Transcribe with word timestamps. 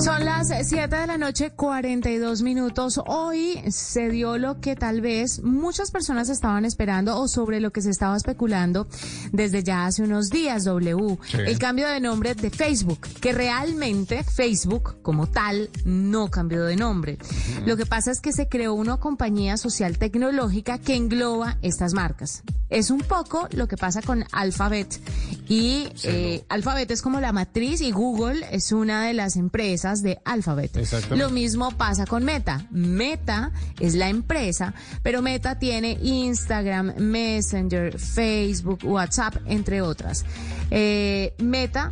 Son 0.00 0.24
las 0.24 0.52
7 0.62 0.94
de 0.94 1.06
la 1.08 1.18
noche, 1.18 1.50
42 1.50 2.42
minutos. 2.42 3.00
Hoy 3.04 3.60
se 3.68 4.10
dio 4.10 4.38
lo 4.38 4.60
que 4.60 4.76
tal 4.76 5.00
vez 5.00 5.42
muchas 5.42 5.90
personas 5.90 6.28
estaban 6.28 6.64
esperando 6.64 7.18
o 7.18 7.26
sobre 7.26 7.58
lo 7.58 7.72
que 7.72 7.82
se 7.82 7.90
estaba 7.90 8.16
especulando 8.16 8.86
desde 9.32 9.64
ya 9.64 9.86
hace 9.86 10.04
unos 10.04 10.30
días, 10.30 10.62
W. 10.64 11.18
El 11.44 11.58
cambio 11.58 11.88
de 11.88 11.98
nombre 11.98 12.36
de 12.36 12.50
Facebook, 12.50 13.00
que 13.20 13.32
realmente 13.32 14.22
Facebook 14.22 15.02
como 15.02 15.26
tal 15.26 15.68
no 15.84 16.30
cambió 16.30 16.64
de 16.64 16.76
nombre. 16.76 17.18
Lo 17.66 17.76
que 17.76 17.84
pasa 17.84 18.12
es 18.12 18.20
que 18.20 18.32
se 18.32 18.48
creó 18.48 18.74
una 18.74 18.98
compañía 18.98 19.56
social 19.56 19.98
tecnológica 19.98 20.78
que 20.78 20.94
engloba 20.94 21.58
estas 21.60 21.92
marcas. 21.92 22.44
Es 22.70 22.90
un 22.90 23.00
poco 23.00 23.48
lo 23.50 23.66
que 23.66 23.76
pasa 23.76 24.02
con 24.02 24.24
Alphabet. 24.30 25.00
Y 25.48 25.88
eh, 26.04 26.44
Alphabet 26.50 26.90
es 26.90 27.02
como 27.02 27.18
la 27.18 27.32
matriz 27.32 27.80
y 27.80 27.90
Google 27.90 28.46
es 28.52 28.72
una 28.72 29.06
de 29.06 29.14
las 29.14 29.36
empresas 29.36 29.87
de 29.96 30.18
Alphabet. 30.24 30.70
Lo 31.10 31.30
mismo 31.30 31.70
pasa 31.72 32.06
con 32.06 32.24
Meta. 32.24 32.66
Meta 32.70 33.50
es 33.80 33.94
la 33.94 34.08
empresa, 34.08 34.74
pero 35.02 35.22
Meta 35.22 35.58
tiene 35.58 35.98
Instagram, 36.02 36.94
Messenger, 36.98 37.98
Facebook, 37.98 38.80
WhatsApp, 38.84 39.36
entre 39.46 39.82
otras. 39.82 40.24
Eh, 40.70 41.34
Meta 41.38 41.90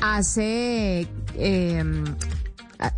hace... 0.00 1.06
Eh, 1.36 1.84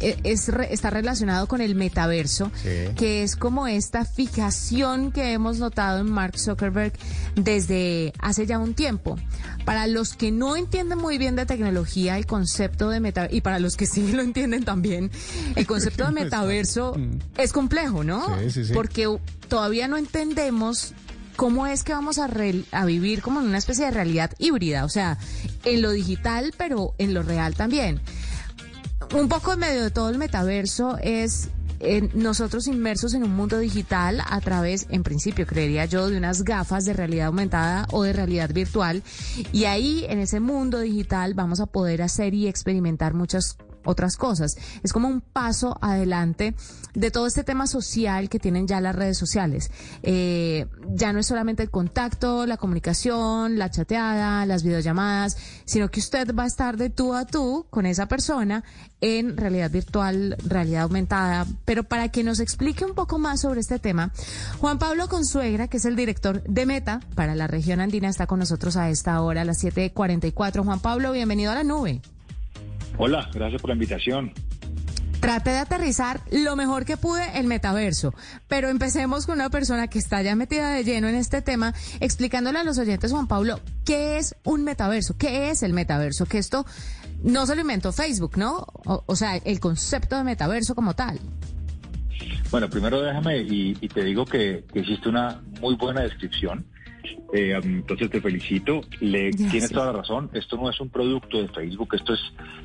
es, 0.00 0.48
está 0.48 0.90
relacionado 0.90 1.46
con 1.46 1.60
el 1.60 1.74
metaverso, 1.74 2.50
que 2.96 3.22
es 3.22 3.36
como 3.36 3.66
esta 3.66 4.04
fijación 4.04 5.12
que 5.12 5.32
hemos 5.32 5.58
notado 5.58 6.00
en 6.00 6.10
Mark 6.10 6.38
Zuckerberg 6.38 6.92
desde 7.34 8.12
hace 8.18 8.46
ya 8.46 8.58
un 8.58 8.74
tiempo. 8.74 9.18
Para 9.64 9.86
los 9.86 10.14
que 10.14 10.30
no 10.30 10.56
entienden 10.56 10.98
muy 10.98 11.18
bien 11.18 11.34
de 11.34 11.44
tecnología, 11.44 12.16
el 12.18 12.26
concepto 12.26 12.88
de 12.88 13.00
metaverso, 13.00 13.36
y 13.36 13.40
para 13.40 13.58
los 13.58 13.76
que 13.76 13.86
sí 13.86 14.12
lo 14.12 14.22
entienden 14.22 14.64
también, 14.64 15.10
el 15.56 15.66
concepto 15.66 16.06
de 16.06 16.12
metaverso 16.24 16.94
mm. 16.96 17.40
es 17.40 17.52
complejo, 17.52 18.04
¿no? 18.04 18.24
Porque 18.72 19.08
todavía 19.48 19.88
no 19.88 19.96
entendemos 19.96 20.94
cómo 21.34 21.66
es 21.66 21.82
que 21.82 21.92
vamos 21.92 22.18
a, 22.18 22.28
a, 22.72 22.84
vivir 22.86 23.20
como 23.20 23.40
en 23.40 23.46
una 23.46 23.58
especie 23.58 23.84
de 23.84 23.90
realidad 23.90 24.32
híbrida, 24.38 24.84
o 24.84 24.88
sea, 24.88 25.18
en 25.64 25.82
lo 25.82 25.90
digital, 25.90 26.54
pero 26.56 26.94
en 26.98 27.12
lo 27.12 27.22
real 27.22 27.54
también 27.54 28.00
un 29.14 29.28
poco 29.28 29.52
en 29.52 29.60
medio 29.60 29.82
de 29.82 29.90
todo 29.90 30.08
el 30.08 30.18
metaverso 30.18 30.98
es 30.98 31.50
eh, 31.80 32.08
nosotros 32.14 32.66
inmersos 32.66 33.14
en 33.14 33.22
un 33.22 33.36
mundo 33.36 33.58
digital 33.58 34.22
a 34.26 34.40
través, 34.40 34.86
en 34.88 35.02
principio, 35.02 35.46
creería 35.46 35.84
yo, 35.84 36.08
de 36.08 36.16
unas 36.16 36.42
gafas 36.42 36.84
de 36.84 36.94
realidad 36.94 37.26
aumentada 37.26 37.86
o 37.92 38.02
de 38.02 38.12
realidad 38.12 38.50
virtual. 38.52 39.02
Y 39.52 39.64
ahí, 39.64 40.06
en 40.08 40.18
ese 40.18 40.40
mundo 40.40 40.80
digital, 40.80 41.34
vamos 41.34 41.60
a 41.60 41.66
poder 41.66 42.02
hacer 42.02 42.34
y 42.34 42.48
experimentar 42.48 43.14
muchas 43.14 43.58
otras 43.86 44.16
cosas. 44.16 44.56
Es 44.82 44.92
como 44.92 45.08
un 45.08 45.20
paso 45.20 45.78
adelante 45.80 46.54
de 46.94 47.10
todo 47.10 47.26
este 47.26 47.44
tema 47.44 47.66
social 47.66 48.28
que 48.28 48.38
tienen 48.38 48.66
ya 48.66 48.80
las 48.80 48.94
redes 48.94 49.18
sociales. 49.18 49.70
Eh, 50.02 50.66
ya 50.94 51.12
no 51.12 51.20
es 51.20 51.26
solamente 51.26 51.62
el 51.62 51.70
contacto, 51.70 52.46
la 52.46 52.56
comunicación, 52.56 53.58
la 53.58 53.70
chateada, 53.70 54.44
las 54.46 54.62
videollamadas, 54.62 55.36
sino 55.64 55.90
que 55.90 56.00
usted 56.00 56.34
va 56.34 56.44
a 56.44 56.46
estar 56.46 56.76
de 56.76 56.90
tú 56.90 57.14
a 57.14 57.26
tú 57.26 57.66
con 57.70 57.86
esa 57.86 58.06
persona 58.06 58.64
en 59.00 59.36
realidad 59.36 59.70
virtual, 59.70 60.36
realidad 60.44 60.82
aumentada. 60.82 61.46
Pero 61.64 61.84
para 61.84 62.08
que 62.08 62.24
nos 62.24 62.40
explique 62.40 62.84
un 62.84 62.94
poco 62.94 63.18
más 63.18 63.40
sobre 63.40 63.60
este 63.60 63.78
tema, 63.78 64.12
Juan 64.58 64.78
Pablo 64.78 65.08
Consuegra, 65.08 65.68
que 65.68 65.76
es 65.76 65.84
el 65.84 65.96
director 65.96 66.42
de 66.42 66.66
Meta 66.66 67.00
para 67.14 67.34
la 67.34 67.46
región 67.46 67.80
andina, 67.80 68.08
está 68.08 68.26
con 68.26 68.38
nosotros 68.38 68.76
a 68.76 68.88
esta 68.90 69.20
hora, 69.20 69.42
a 69.42 69.44
las 69.44 69.62
7.44. 69.62 70.64
Juan 70.64 70.80
Pablo, 70.80 71.12
bienvenido 71.12 71.52
a 71.52 71.56
la 71.56 71.64
nube. 71.64 72.00
Hola, 72.98 73.28
gracias 73.32 73.60
por 73.60 73.70
la 73.70 73.74
invitación. 73.74 74.32
Trate 75.20 75.50
de 75.50 75.58
aterrizar 75.58 76.20
lo 76.30 76.56
mejor 76.56 76.84
que 76.84 76.96
pude 76.96 77.38
el 77.38 77.46
metaverso, 77.46 78.14
pero 78.48 78.68
empecemos 78.68 79.26
con 79.26 79.36
una 79.36 79.50
persona 79.50 79.88
que 79.88 79.98
está 79.98 80.22
ya 80.22 80.36
metida 80.36 80.70
de 80.70 80.84
lleno 80.84 81.08
en 81.08 81.14
este 81.14 81.42
tema, 81.42 81.74
explicándole 82.00 82.58
a 82.58 82.64
los 82.64 82.78
oyentes, 82.78 83.10
Juan 83.10 83.26
Pablo, 83.26 83.60
qué 83.84 84.18
es 84.18 84.36
un 84.44 84.62
metaverso, 84.62 85.16
qué 85.16 85.50
es 85.50 85.62
el 85.62 85.72
metaverso, 85.72 86.26
que 86.26 86.38
esto 86.38 86.66
no 87.22 87.46
se 87.46 87.54
lo 87.54 87.62
inventó 87.62 87.92
Facebook, 87.92 88.36
¿no? 88.36 88.66
O, 88.84 89.16
sea, 89.16 89.36
el 89.36 89.58
concepto 89.58 90.16
de 90.16 90.24
metaverso 90.24 90.74
como 90.74 90.94
tal. 90.94 91.18
Bueno, 92.50 92.68
primero 92.70 93.02
déjame 93.02 93.38
y, 93.38 93.74
te 93.88 94.04
digo 94.04 94.24
que, 94.26 94.64
que 94.72 94.80
existe 94.80 95.08
una 95.08 95.42
muy 95.60 95.74
buena 95.74 96.02
descripción 96.02 96.66
eh, 97.32 97.58
entonces 97.62 98.10
te 98.10 98.20
felicito. 98.20 98.80
Le, 99.00 99.30
tienes 99.30 99.70
toda 99.70 99.86
la 99.86 99.92
razón. 99.92 100.30
Esto 100.32 100.56
no 100.56 100.70
es 100.70 100.80
un 100.80 100.88
producto 100.88 101.40
de 101.40 101.48
Facebook. 101.48 101.94
Esto 101.94 102.14
es, 102.14 102.20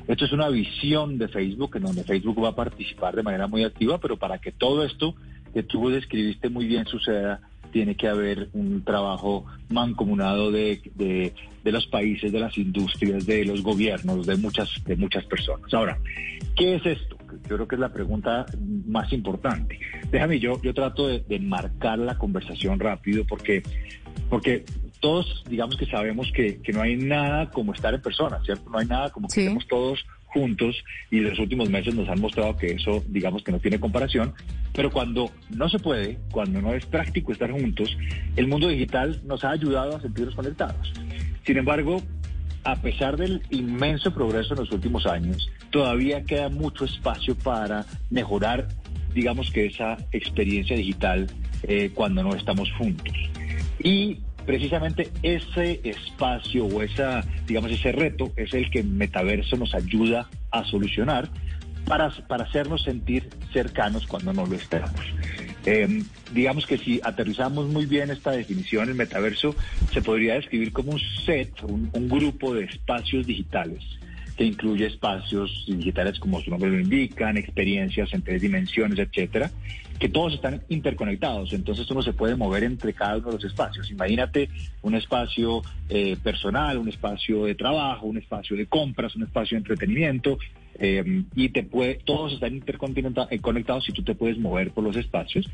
esto 0.08 0.24
es 0.24 0.32
una 0.32 0.48
visión 0.48 1.18
de 1.18 1.28
Facebook 1.28 1.76
en 1.76 1.82
donde 1.84 2.04
Facebook 2.04 2.42
va 2.42 2.50
a 2.50 2.54
participar 2.54 3.14
de 3.14 3.22
manera 3.22 3.46
muy 3.46 3.64
activa, 3.64 3.98
pero 3.98 4.16
para 4.16 4.38
que 4.38 4.52
todo 4.52 4.84
esto 4.84 5.14
que 5.52 5.62
tú 5.62 5.88
describiste 5.90 6.48
muy 6.48 6.66
bien 6.66 6.86
suceda, 6.86 7.40
tiene 7.72 7.96
que 7.96 8.06
haber 8.06 8.50
un 8.52 8.84
trabajo 8.84 9.46
mancomunado 9.70 10.52
de, 10.52 10.82
de, 10.94 11.34
de, 11.64 11.72
los 11.72 11.86
países, 11.86 12.30
de 12.30 12.38
las 12.38 12.56
industrias, 12.58 13.26
de 13.26 13.44
los 13.44 13.62
gobiernos, 13.62 14.26
de 14.26 14.36
muchas, 14.36 14.68
de 14.84 14.94
muchas 14.94 15.24
personas. 15.24 15.72
Ahora, 15.72 15.98
¿qué 16.54 16.76
es 16.76 16.86
esto? 16.86 17.16
Yo 17.48 17.56
creo 17.56 17.68
que 17.68 17.76
es 17.76 17.80
la 17.80 17.92
pregunta 17.92 18.46
más 18.86 19.12
importante. 19.12 19.78
Déjame, 20.10 20.38
yo, 20.38 20.60
yo 20.62 20.74
trato 20.74 21.08
de, 21.08 21.20
de 21.20 21.38
marcar 21.38 21.98
la 21.98 22.18
conversación 22.18 22.78
rápido 22.80 23.24
porque 23.26 23.62
porque 24.28 24.64
todos, 25.00 25.44
digamos 25.48 25.76
que 25.76 25.84
sabemos 25.86 26.30
que, 26.32 26.62
que, 26.62 26.72
no 26.72 26.80
hay 26.80 26.96
nada 26.96 27.50
como 27.50 27.74
estar 27.74 27.92
en 27.92 28.00
persona, 28.00 28.40
¿cierto? 28.44 28.70
No 28.70 28.78
hay 28.78 28.86
nada 28.86 29.10
como 29.10 29.28
que 29.28 29.40
estemos 29.40 29.66
todos 29.66 30.04
juntos 30.26 30.82
y 31.10 31.20
los 31.20 31.38
últimos 31.38 31.68
meses 31.68 31.94
nos 31.94 32.08
han 32.08 32.20
mostrado 32.20 32.56
que 32.56 32.72
eso, 32.72 33.04
digamos 33.08 33.42
que 33.42 33.52
no 33.52 33.58
tiene 33.58 33.78
comparación, 33.78 34.32
pero 34.72 34.90
cuando 34.90 35.30
no 35.50 35.68
se 35.68 35.78
puede, 35.78 36.18
cuando 36.30 36.62
no 36.62 36.72
es 36.72 36.86
práctico 36.86 37.32
estar 37.32 37.50
juntos, 37.50 37.94
el 38.36 38.46
mundo 38.46 38.68
digital 38.68 39.20
nos 39.24 39.44
ha 39.44 39.50
ayudado 39.50 39.96
a 39.96 40.00
sentirnos 40.00 40.34
conectados. 40.34 40.92
Sin 41.44 41.58
embargo, 41.58 42.00
a 42.64 42.76
pesar 42.76 43.16
del 43.16 43.42
inmenso 43.50 44.14
progreso 44.14 44.54
en 44.54 44.60
los 44.60 44.72
últimos 44.72 45.04
años, 45.06 45.50
todavía 45.72 46.22
queda 46.22 46.48
mucho 46.50 46.84
espacio 46.84 47.34
para 47.34 47.86
mejorar, 48.10 48.68
digamos 49.12 49.50
que 49.50 49.66
esa 49.66 49.96
experiencia 50.12 50.76
digital 50.76 51.26
eh, 51.64 51.90
cuando 51.92 52.22
no 52.22 52.36
estamos 52.36 52.70
juntos. 52.72 53.14
Y 53.82 54.18
precisamente 54.46 55.10
ese 55.22 55.80
espacio 55.82 56.66
o 56.66 56.82
esa, 56.82 57.24
digamos, 57.46 57.72
ese 57.72 57.90
reto 57.90 58.32
es 58.36 58.52
el 58.54 58.70
que 58.70 58.84
Metaverso 58.84 59.56
nos 59.56 59.74
ayuda 59.74 60.28
a 60.50 60.64
solucionar 60.64 61.30
para, 61.86 62.10
para 62.10 62.44
hacernos 62.44 62.82
sentir 62.82 63.30
cercanos 63.52 64.06
cuando 64.06 64.32
no 64.32 64.46
lo 64.46 64.54
esperamos. 64.54 65.00
Eh, 65.64 66.02
digamos 66.34 66.66
que 66.66 66.76
si 66.76 67.00
aterrizamos 67.02 67.68
muy 67.68 67.86
bien 67.86 68.10
esta 68.10 68.32
definición, 68.32 68.88
el 68.88 68.96
metaverso 68.96 69.54
se 69.92 70.02
podría 70.02 70.34
describir 70.34 70.72
como 70.72 70.92
un 70.92 71.00
set, 71.24 71.62
un 71.62 72.08
grupo 72.08 72.52
de 72.52 72.64
espacios 72.64 73.26
digitales 73.26 73.80
que 74.36 74.44
incluye 74.44 74.86
espacios 74.86 75.64
digitales 75.66 76.18
como 76.18 76.40
su 76.40 76.50
nombre 76.50 76.70
lo 76.70 76.80
indican, 76.80 77.36
experiencias 77.36 78.12
en 78.14 78.22
tres 78.22 78.40
dimensiones, 78.40 78.98
etcétera, 78.98 79.50
que 79.98 80.08
todos 80.08 80.34
están 80.34 80.62
interconectados, 80.68 81.52
entonces 81.52 81.88
uno 81.90 82.02
se 82.02 82.12
puede 82.12 82.34
mover 82.34 82.64
entre 82.64 82.92
cada 82.92 83.18
uno 83.18 83.26
de 83.28 83.32
los 83.34 83.44
espacios. 83.44 83.90
Imagínate 83.90 84.48
un 84.82 84.94
espacio 84.94 85.62
eh, 85.88 86.16
personal, 86.22 86.78
un 86.78 86.88
espacio 86.88 87.44
de 87.44 87.54
trabajo, 87.54 88.06
un 88.06 88.18
espacio 88.18 88.56
de 88.56 88.66
compras, 88.66 89.14
un 89.14 89.24
espacio 89.24 89.56
de 89.56 89.58
entretenimiento, 89.58 90.38
eh, 90.78 91.24
y 91.36 91.50
te 91.50 91.62
puede, 91.62 91.96
todos 92.04 92.32
están 92.32 92.54
interconectados 92.54 93.88
y 93.88 93.92
tú 93.92 94.02
te 94.02 94.14
puedes 94.14 94.38
mover 94.38 94.70
por 94.70 94.82
los 94.82 94.96
espacios 94.96 95.48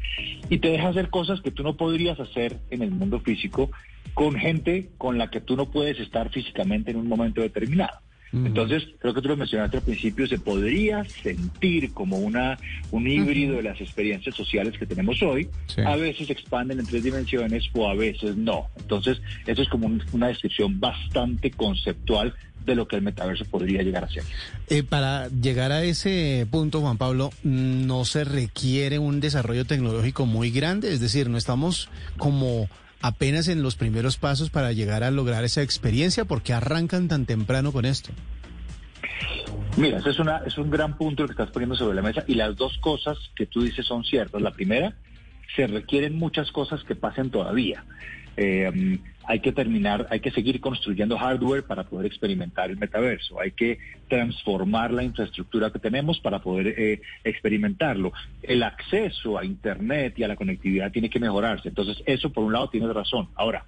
y 0.48 0.58
te 0.58 0.68
deja 0.68 0.88
hacer 0.88 1.10
cosas 1.10 1.40
que 1.40 1.50
tú 1.50 1.62
no 1.62 1.76
podrías 1.76 2.20
hacer 2.20 2.56
en 2.70 2.82
el 2.82 2.92
mundo 2.92 3.18
físico 3.20 3.70
con 4.14 4.36
gente 4.36 4.90
con 4.96 5.18
la 5.18 5.28
que 5.30 5.40
tú 5.40 5.56
no 5.56 5.70
puedes 5.70 5.98
estar 5.98 6.30
físicamente 6.30 6.92
en 6.92 6.98
un 6.98 7.08
momento 7.08 7.42
determinado. 7.42 7.98
Entonces, 8.32 8.84
creo 8.98 9.14
que 9.14 9.22
tú 9.22 9.28
lo 9.28 9.36
mencionaste 9.36 9.78
al 9.78 9.82
principio, 9.82 10.26
se 10.26 10.38
podría 10.38 11.04
sentir 11.04 11.92
como 11.92 12.18
una 12.18 12.58
un 12.90 13.06
híbrido 13.06 13.56
de 13.56 13.62
las 13.62 13.80
experiencias 13.80 14.34
sociales 14.34 14.78
que 14.78 14.86
tenemos 14.86 15.22
hoy. 15.22 15.48
A 15.84 15.96
veces 15.96 16.26
se 16.26 16.32
expanden 16.32 16.80
en 16.80 16.86
tres 16.86 17.02
dimensiones 17.02 17.64
o 17.72 17.88
a 17.88 17.94
veces 17.94 18.36
no. 18.36 18.68
Entonces, 18.78 19.20
eso 19.46 19.62
es 19.62 19.68
como 19.68 19.90
una 20.12 20.28
descripción 20.28 20.78
bastante 20.78 21.50
conceptual 21.50 22.34
de 22.64 22.74
lo 22.74 22.86
que 22.86 22.96
el 22.96 23.02
metaverso 23.02 23.44
podría 23.46 23.82
llegar 23.82 24.04
a 24.04 24.08
ser. 24.08 24.22
Eh, 24.68 24.82
para 24.82 25.28
llegar 25.28 25.72
a 25.72 25.82
ese 25.82 26.46
punto, 26.50 26.80
Juan 26.80 26.98
Pablo, 26.98 27.30
no 27.42 28.04
se 28.04 28.24
requiere 28.24 28.98
un 28.98 29.20
desarrollo 29.20 29.64
tecnológico 29.64 30.26
muy 30.26 30.50
grande, 30.50 30.92
es 30.92 31.00
decir, 31.00 31.30
no 31.30 31.38
estamos 31.38 31.88
como 32.18 32.68
apenas 33.00 33.48
en 33.48 33.62
los 33.62 33.76
primeros 33.76 34.16
pasos 34.16 34.50
para 34.50 34.72
llegar 34.72 35.04
a 35.04 35.10
lograr 35.10 35.44
esa 35.44 35.62
experiencia? 35.62 36.24
¿Por 36.24 36.42
qué 36.42 36.52
arrancan 36.52 37.08
tan 37.08 37.26
temprano 37.26 37.72
con 37.72 37.84
esto? 37.84 38.10
Mira, 39.76 39.98
ese 39.98 40.10
es, 40.10 40.18
una, 40.18 40.38
es 40.38 40.58
un 40.58 40.70
gran 40.70 40.96
punto 40.96 41.24
que 41.26 41.32
estás 41.32 41.50
poniendo 41.50 41.76
sobre 41.76 41.94
la 41.94 42.02
mesa 42.02 42.24
y 42.26 42.34
las 42.34 42.56
dos 42.56 42.78
cosas 42.78 43.16
que 43.36 43.46
tú 43.46 43.62
dices 43.62 43.86
son 43.86 44.02
ciertas. 44.04 44.42
La 44.42 44.52
primera, 44.52 44.94
se 45.54 45.66
requieren 45.66 46.16
muchas 46.16 46.50
cosas 46.52 46.82
que 46.84 46.94
pasen 46.94 47.30
todavía. 47.30 47.84
Eh, 48.40 49.00
hay 49.28 49.40
que 49.40 49.52
terminar, 49.52 50.06
hay 50.10 50.20
que 50.20 50.30
seguir 50.30 50.58
construyendo 50.60 51.18
hardware 51.18 51.64
para 51.64 51.82
poder 51.84 52.06
experimentar 52.06 52.70
el 52.70 52.78
metaverso, 52.78 53.38
hay 53.38 53.50
que 53.50 53.78
transformar 54.08 54.90
la 54.90 55.02
infraestructura 55.02 55.70
que 55.70 55.78
tenemos 55.78 56.18
para 56.20 56.38
poder 56.38 56.68
eh, 56.68 57.02
experimentarlo. 57.24 58.12
El 58.42 58.62
acceso 58.62 59.36
a 59.36 59.44
Internet 59.44 60.14
y 60.18 60.22
a 60.22 60.28
la 60.28 60.36
conectividad 60.36 60.90
tiene 60.92 61.10
que 61.10 61.20
mejorarse. 61.20 61.68
Entonces, 61.68 62.02
eso 62.06 62.30
por 62.32 62.44
un 62.44 62.54
lado 62.54 62.70
tiene 62.70 62.90
razón. 62.90 63.28
Ahora, 63.34 63.66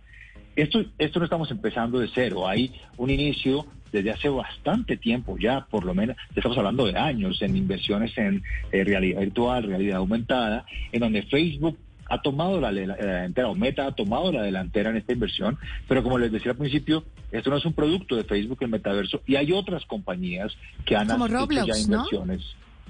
esto, 0.57 0.83
esto 0.97 1.19
no 1.19 1.25
estamos 1.27 1.51
empezando 1.51 1.99
de 1.99 2.09
cero, 2.15 2.49
hay 2.49 2.73
un 2.97 3.11
inicio 3.11 3.67
desde 3.93 4.13
hace 4.13 4.29
bastante 4.29 4.97
tiempo 4.97 5.37
ya, 5.37 5.67
por 5.69 5.85
lo 5.85 5.95
menos, 5.95 6.17
estamos 6.35 6.57
hablando 6.57 6.87
de 6.87 6.97
años 6.97 7.43
en 7.43 7.57
inversiones 7.57 8.17
en 8.17 8.43
eh, 8.73 8.85
realidad 8.85 9.21
virtual, 9.21 9.65
realidad 9.65 9.99
aumentada, 9.99 10.65
en 10.93 11.01
donde 11.01 11.23
Facebook 11.25 11.77
ha 12.11 12.21
tomado 12.21 12.61
la, 12.61 12.73
delantera, 12.73 13.49
o 13.49 13.55
Meta 13.55 13.87
ha 13.87 13.93
tomado 13.93 14.33
la 14.33 14.43
delantera 14.43 14.91
en 14.91 14.97
esta 14.97 15.13
inversión, 15.13 15.57
pero 15.89 16.03
como 16.03 16.19
les 16.19 16.33
decía 16.33 16.53
al 16.53 16.59
principio, 16.59 17.05
esto 17.31 17.51
no 17.51 17.57
es 17.57 17.65
un 17.65 17.73
producto 17.73 18.17
de 18.17 18.25
Facebook, 18.25 18.59
el 18.61 18.69
metaverso, 18.69 19.23
y 19.27 19.37
hay 19.37 19.53
otras 19.53 19.87
compañías 19.87 20.53
que 20.85 20.97
han 20.97 21.09
hecho 21.11 21.49
ya 21.49 21.79
inversiones. 21.79 22.43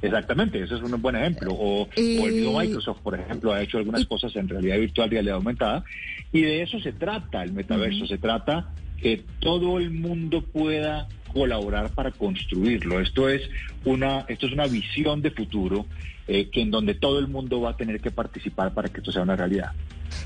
Exactamente, 0.02 0.62
ese 0.62 0.76
es 0.76 0.80
un 0.80 1.00
buen 1.02 1.14
ejemplo. 1.14 1.52
O, 1.52 1.86
el 1.94 2.32
mismo 2.32 2.58
Microsoft, 2.58 3.00
por 3.02 3.20
ejemplo, 3.20 3.52
ha 3.52 3.60
hecho 3.60 3.76
algunas 3.76 4.06
cosas 4.06 4.34
en 4.34 4.48
realidad 4.48 4.78
virtual, 4.78 5.10
realidad 5.10 5.36
aumentada, 5.36 5.84
y 6.32 6.40
de 6.40 6.62
eso 6.62 6.80
se 6.80 6.92
trata 6.92 7.42
el 7.42 7.52
metaverso, 7.52 8.06
se 8.06 8.16
trata 8.16 8.70
que 8.96 9.22
todo 9.40 9.78
el 9.78 9.90
mundo 9.90 10.42
pueda 10.42 11.08
colaborar 11.32 11.90
para 11.90 12.10
construirlo. 12.10 13.00
Esto 13.00 13.28
es 13.28 13.42
una, 13.84 14.20
esto 14.28 14.46
es 14.46 14.52
una 14.52 14.66
visión 14.66 15.22
de 15.22 15.30
futuro 15.30 15.86
eh, 16.28 16.48
que 16.48 16.62
en 16.62 16.70
donde 16.70 16.94
todo 16.94 17.18
el 17.18 17.28
mundo 17.28 17.60
va 17.60 17.70
a 17.70 17.76
tener 17.76 18.00
que 18.00 18.10
participar 18.10 18.72
para 18.72 18.88
que 18.88 18.98
esto 18.98 19.10
sea 19.10 19.22
una 19.22 19.36
realidad. 19.36 19.72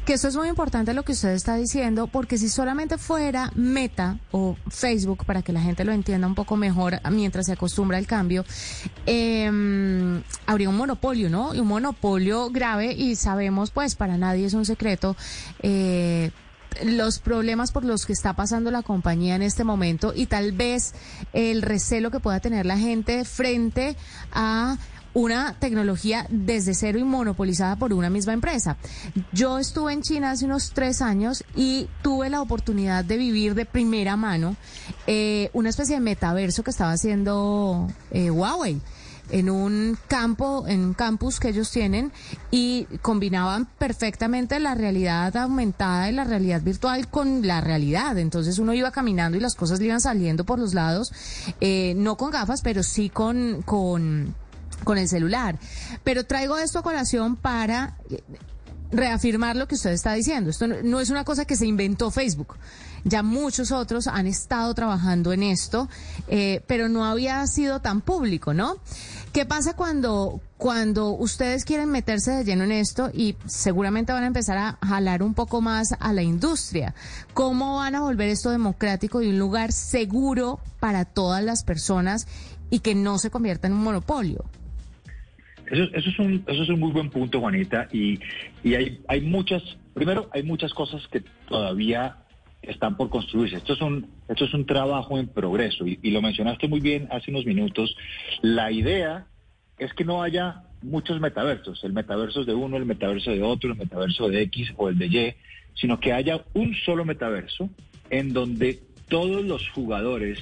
Que 0.05 0.15
eso 0.15 0.29
es 0.29 0.37
muy 0.37 0.49
importante 0.49 0.93
lo 0.93 1.03
que 1.03 1.13
usted 1.13 1.31
está 1.31 1.57
diciendo, 1.57 2.07
porque 2.09 2.37
si 2.37 2.49
solamente 2.49 2.99
fuera 2.99 3.51
Meta 3.55 4.19
o 4.31 4.57
Facebook, 4.69 5.25
para 5.25 5.43
que 5.43 5.53
la 5.53 5.61
gente 5.61 5.85
lo 5.85 5.93
entienda 5.93 6.27
un 6.27 6.35
poco 6.35 6.57
mejor 6.57 7.01
mientras 7.11 7.47
se 7.47 7.53
acostumbra 7.53 7.97
al 7.99 8.07
cambio, 8.07 8.45
eh, 9.07 9.51
habría 10.47 10.69
un 10.69 10.77
monopolio, 10.77 11.31
¿no? 11.31 11.55
Y 11.55 11.61
un 11.61 11.69
monopolio 11.69 12.51
grave 12.51 12.93
y 12.93 13.17
sabemos, 13.17 13.71
pues, 13.71 13.95
para 13.95 14.19
nadie 14.19 14.47
es 14.47 14.55
un 14.55 14.65
secreto. 14.65 15.17
Eh, 15.63 16.31
los 16.83 17.19
problemas 17.19 17.73
por 17.73 17.85
los 17.85 18.07
que 18.07 18.13
está 18.13 18.35
pasando 18.35 18.71
la 18.71 18.83
compañía 18.83 19.37
en 19.37 19.43
este 19.43 19.65
momento 19.65 20.13
y 20.15 20.27
tal 20.27 20.53
vez 20.53 20.95
el 21.33 21.63
recelo 21.63 22.11
que 22.11 22.21
pueda 22.21 22.41
tener 22.41 22.67
la 22.67 22.79
gente 22.79 23.25
frente 23.25 23.97
a 24.33 24.77
una 25.15 25.55
tecnología 25.61 26.27
desde 26.29 26.75
cero 26.75 26.99
y 26.99 27.05
monopolizada 27.05 27.77
por 27.77 27.93
una 27.93 28.11
misma 28.11 28.33
empresa. 28.33 28.77
Yo 29.33 29.59
estuve 29.59 29.93
en 29.93 30.03
China 30.03 30.33
hace 30.33 30.45
unos 30.45 30.73
tres 30.73 31.01
años 31.01 31.45
y 31.55 31.89
tuve 32.03 32.29
la 32.29 32.43
oportunidad 32.43 33.05
de 33.05 33.17
vivir 33.17 33.55
de 33.55 33.65
primera 33.65 34.17
mano 34.17 34.57
eh, 35.07 35.51
una 35.53 35.71
especie 35.71 35.95
de 35.95 36.01
metaverso 36.01 36.65
que 36.65 36.71
estaba 36.71 36.93
haciendo 36.93 37.89
eh, 38.11 38.31
Huawei 38.31 38.81
en 39.31 39.51
un 39.51 39.99
campo, 40.09 40.65
en 40.67 40.81
un 40.81 40.95
campus 40.95 41.41
que 41.41 41.49
ellos 41.49 41.71
tienen 41.71 42.13
y 42.51 42.87
combinaban 43.03 43.67
perfectamente 43.79 44.59
la 44.61 44.75
realidad 44.75 45.37
aumentada 45.37 46.11
y 46.11 46.13
la 46.13 46.25
realidad 46.25 46.63
virtual 46.63 47.09
con 47.09 47.47
la 47.47 47.61
realidad. 47.61 48.19
Entonces 48.19 48.59
uno 48.59 48.75
iba 48.75 48.91
caminando 48.91 49.37
y 49.37 49.41
las 49.41 49.55
cosas 49.55 49.81
le 49.81 49.87
iban 49.87 50.01
saliendo 50.01 50.45
por 50.45 50.59
los 50.59 50.75
lados, 50.75 51.13
eh, 51.61 51.95
no 51.97 52.17
con 52.17 52.31
gafas, 52.31 52.63
pero 52.63 52.83
sí 52.83 53.09
con, 53.09 53.63
con, 53.63 54.35
con 54.85 54.99
el 54.99 55.09
celular. 55.09 55.59
Pero 56.03 56.25
traigo 56.25 56.59
esto 56.59 56.79
a 56.79 56.83
colación 56.83 57.37
para 57.37 57.97
reafirmar 58.95 59.57
lo 59.57 59.67
que 59.67 59.75
usted 59.75 59.93
está 59.93 60.13
diciendo. 60.13 60.51
Esto 60.51 60.67
no, 60.67 61.01
es 61.01 61.11
una 61.11 61.25
cosa 61.25 61.45
que 61.45 61.57
se 61.57 61.67
inventó 61.67 62.11
Facebook. 62.11 62.57
Ya 63.05 63.23
muchos 63.23 63.71
otros 63.71 64.07
han 64.07 64.27
estado 64.27 64.73
trabajando 64.75 65.33
en 65.33 65.43
esto, 65.43 65.89
eh, 66.29 66.63
pero 66.67 66.89
no 66.89 67.05
había 67.05 67.47
sido 67.47 67.81
tan 67.81 68.01
público, 68.01 68.55
¿no? 68.55 68.77
¿Qué 69.35 69.45
pasa 69.45 69.75
cuando, 69.75 70.41
cuando 70.57 71.11
ustedes 71.11 71.65
quieren 71.65 71.91
meterse 71.91 72.31
de 72.31 72.45
lleno 72.45 72.65
en 72.65 72.73
esto 72.73 73.11
y 73.13 73.35
seguramente 73.47 74.13
van 74.13 74.23
a 74.23 74.29
empezar 74.29 74.57
a 74.57 74.79
jalar 74.87 75.23
un 75.23 75.35
poco 75.35 75.61
más 75.61 75.95
a 75.99 76.13
la 76.13 76.23
industria? 76.23 76.95
¿Cómo 77.35 77.77
van 77.77 77.97
a 77.97 78.01
volver 78.01 78.29
esto 78.29 78.51
democrático 78.51 79.21
y 79.23 79.29
un 79.29 79.39
lugar 79.39 79.73
seguro 79.73 80.61
para 80.79 81.05
todas 81.05 81.43
las 81.43 81.65
personas 81.65 82.29
y 82.71 82.79
que 82.79 82.95
no 82.95 83.19
se 83.19 83.31
convierta 83.31 83.67
en 83.67 83.75
un 83.75 83.83
monopolio? 83.83 84.45
Eso, 85.67 85.83
eso, 85.93 86.11
es 86.11 86.19
un, 86.19 86.45
eso 86.47 86.63
es 86.63 86.69
un 86.69 86.79
muy 86.79 86.93
buen 86.93 87.11
punto, 87.11 87.41
Juanita, 87.41 87.89
y, 87.91 88.21
y 88.63 88.75
hay, 88.75 89.03
hay 89.09 89.21
muchas, 89.21 89.63
primero 89.95 90.29
hay 90.33 90.43
muchas 90.43 90.73
cosas 90.73 91.03
que 91.09 91.25
todavía 91.49 92.24
están 92.69 92.97
por 92.97 93.11
construirse. 93.11 93.57
Esto 93.57 93.75
es 93.75 93.81
un, 93.81 94.09
esto 94.29 94.45
es 94.45 94.55
un 94.55 94.67
trabajo 94.67 95.19
en 95.19 95.29
progreso 95.29 95.87
y, 95.87 96.11
lo 96.11 96.23
mencionaste 96.23 96.69
muy 96.69 96.81
bien 96.81 97.09
hace 97.11 97.31
unos 97.31 97.47
minutos. 97.47 97.97
La 98.43 98.71
idea 98.71 99.27
es 99.79 99.93
que 99.95 100.05
no 100.05 100.23
haya 100.23 100.65
muchos 100.83 101.21
metaversos, 101.21 101.83
el 101.85 101.93
metaverso 101.93 102.45
de 102.45 102.55
uno, 102.55 102.77
el 102.77 102.87
metaverso 102.87 103.31
de 103.31 103.43
otro, 103.43 103.73
el 103.73 103.79
metaverso 103.79 104.29
de 104.29 104.43
X 104.43 104.73
o 104.77 104.89
el 104.89 104.99
de 104.99 105.07
Y, 105.07 105.35
sino 105.75 105.99
que 105.99 106.13
haya 106.13 106.45
un 106.53 106.75
solo 106.75 107.05
metaverso 107.05 107.71
en 108.11 108.33
donde 108.33 108.81
todos 109.09 109.45
los 109.45 109.69
jugadores, 109.71 110.39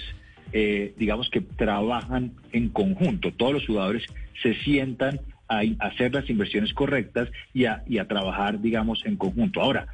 eh, 0.52 0.94
digamos 0.98 1.30
que 1.30 1.40
trabajan 1.40 2.32
en 2.52 2.68
conjunto, 2.68 3.32
todos 3.32 3.54
los 3.54 3.66
jugadores 3.66 4.04
se 4.42 4.54
sientan 4.62 5.20
a, 5.48 5.62
hacer 5.80 6.12
las 6.12 6.28
inversiones 6.28 6.74
correctas 6.74 7.28
y 7.54 7.64
a, 7.66 7.82
y 7.88 7.98
a 7.98 8.08
trabajar, 8.08 8.60
digamos, 8.60 9.04
en 9.06 9.16
conjunto. 9.16 9.60
Ahora, 9.60 9.86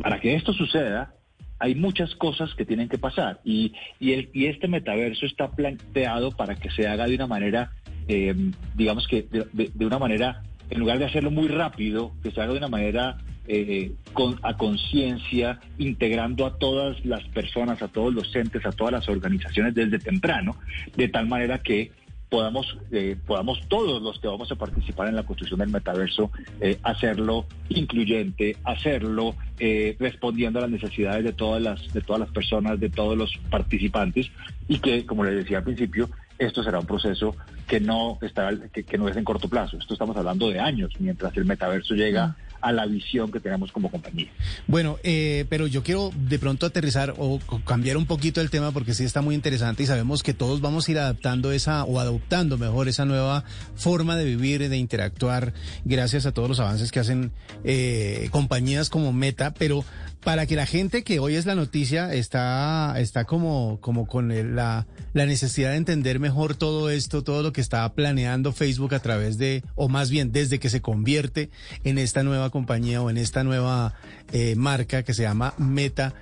para 0.00 0.20
que 0.20 0.34
esto 0.34 0.52
suceda, 0.52 1.12
hay 1.58 1.74
muchas 1.74 2.14
cosas 2.14 2.54
que 2.54 2.64
tienen 2.64 2.88
que 2.88 2.98
pasar 2.98 3.40
y, 3.44 3.72
y, 3.98 4.12
el, 4.12 4.30
y 4.32 4.46
este 4.46 4.68
metaverso 4.68 5.26
está 5.26 5.50
planteado 5.50 6.30
para 6.32 6.54
que 6.54 6.70
se 6.70 6.86
haga 6.86 7.06
de 7.06 7.16
una 7.16 7.26
manera, 7.26 7.72
eh, 8.06 8.34
digamos 8.74 9.06
que 9.08 9.22
de, 9.22 9.86
una 9.86 9.98
manera, 9.98 10.42
en 10.70 10.80
lugar 10.80 10.98
de 10.98 11.06
hacerlo 11.06 11.30
muy 11.30 11.48
rápido, 11.48 12.12
que 12.22 12.30
se 12.30 12.40
haga 12.40 12.52
de 12.52 12.58
una 12.58 12.68
manera 12.68 13.18
eh, 13.46 13.92
con, 14.12 14.38
a 14.42 14.56
conciencia, 14.56 15.60
integrando 15.78 16.46
a 16.46 16.58
todas 16.58 17.04
las 17.04 17.24
personas, 17.28 17.82
a 17.82 17.88
todos 17.88 18.14
los 18.14 18.34
entes, 18.36 18.64
a 18.64 18.72
todas 18.72 18.92
las 18.92 19.08
organizaciones 19.08 19.74
desde 19.74 19.98
temprano, 19.98 20.56
de 20.96 21.08
tal 21.08 21.26
manera 21.26 21.58
que 21.58 21.90
podamos, 22.28 22.78
eh, 22.90 23.16
podamos 23.26 23.60
todos 23.68 24.02
los 24.02 24.18
que 24.18 24.28
vamos 24.28 24.50
a 24.52 24.56
participar 24.56 25.08
en 25.08 25.16
la 25.16 25.24
construcción 25.24 25.60
del 25.60 25.70
metaverso 25.70 26.30
eh, 26.60 26.78
hacerlo 26.82 27.46
incluyente, 27.68 28.56
hacerlo 28.64 29.34
eh, 29.58 29.96
respondiendo 29.98 30.58
a 30.58 30.62
las 30.62 30.70
necesidades 30.70 31.24
de 31.24 31.32
todas 31.32 31.62
las, 31.62 31.92
de 31.92 32.00
todas 32.00 32.20
las 32.20 32.30
personas, 32.30 32.78
de 32.78 32.90
todos 32.90 33.16
los 33.16 33.36
participantes 33.50 34.30
y 34.68 34.78
que, 34.78 35.06
como 35.06 35.24
les 35.24 35.36
decía 35.36 35.58
al 35.58 35.64
principio, 35.64 36.10
esto 36.38 36.62
será 36.62 36.78
un 36.78 36.86
proceso 36.86 37.34
que 37.66 37.80
no, 37.80 38.18
está, 38.22 38.50
que, 38.72 38.84
que 38.84 38.98
no 38.98 39.08
es 39.08 39.16
en 39.16 39.24
corto 39.24 39.48
plazo. 39.48 39.76
Esto 39.78 39.94
estamos 39.94 40.16
hablando 40.16 40.48
de 40.50 40.60
años, 40.60 40.92
mientras 40.98 41.36
el 41.36 41.44
metaverso 41.46 41.94
llega 41.94 42.36
a 42.60 42.72
la 42.72 42.86
visión 42.86 43.30
que 43.30 43.40
tenemos 43.40 43.72
como 43.72 43.90
compañía. 43.90 44.28
Bueno, 44.66 44.98
eh, 45.02 45.46
pero 45.48 45.66
yo 45.66 45.82
quiero 45.82 46.10
de 46.14 46.38
pronto 46.38 46.66
aterrizar 46.66 47.14
o 47.18 47.38
cambiar 47.64 47.96
un 47.96 48.06
poquito 48.06 48.40
el 48.40 48.50
tema 48.50 48.72
porque 48.72 48.94
sí 48.94 49.04
está 49.04 49.22
muy 49.22 49.34
interesante 49.34 49.82
y 49.82 49.86
sabemos 49.86 50.22
que 50.22 50.34
todos 50.34 50.60
vamos 50.60 50.88
a 50.88 50.90
ir 50.90 50.98
adaptando 50.98 51.52
esa 51.52 51.84
o 51.84 52.00
adoptando 52.00 52.58
mejor 52.58 52.88
esa 52.88 53.04
nueva 53.04 53.44
forma 53.76 54.16
de 54.16 54.24
vivir, 54.24 54.68
de 54.68 54.76
interactuar, 54.76 55.52
gracias 55.84 56.26
a 56.26 56.32
todos 56.32 56.48
los 56.48 56.60
avances 56.60 56.90
que 56.90 57.00
hacen 57.00 57.32
eh, 57.64 58.28
compañías 58.30 58.90
como 58.90 59.12
Meta, 59.12 59.54
pero 59.54 59.84
para 60.28 60.44
que 60.44 60.56
la 60.56 60.66
gente 60.66 61.04
que 61.04 61.20
hoy 61.20 61.36
es 61.36 61.46
la 61.46 61.54
noticia 61.54 62.12
está, 62.12 62.94
está 62.98 63.24
como, 63.24 63.78
como 63.80 64.06
con 64.06 64.28
la, 64.54 64.86
la 65.14 65.24
necesidad 65.24 65.70
de 65.70 65.76
entender 65.76 66.20
mejor 66.20 66.54
todo 66.54 66.90
esto, 66.90 67.24
todo 67.24 67.42
lo 67.42 67.54
que 67.54 67.62
está 67.62 67.90
planeando 67.94 68.52
Facebook 68.52 68.94
a 68.94 68.98
través 68.98 69.38
de, 69.38 69.64
o 69.74 69.88
más 69.88 70.10
bien 70.10 70.30
desde 70.30 70.58
que 70.58 70.68
se 70.68 70.82
convierte 70.82 71.48
en 71.82 71.96
esta 71.96 72.24
nueva 72.24 72.50
compañía 72.50 73.00
o 73.00 73.08
en 73.08 73.16
esta 73.16 73.42
nueva 73.42 73.94
eh, 74.30 74.54
marca 74.54 75.02
que 75.02 75.14
se 75.14 75.22
llama 75.22 75.54
Meta. 75.56 76.12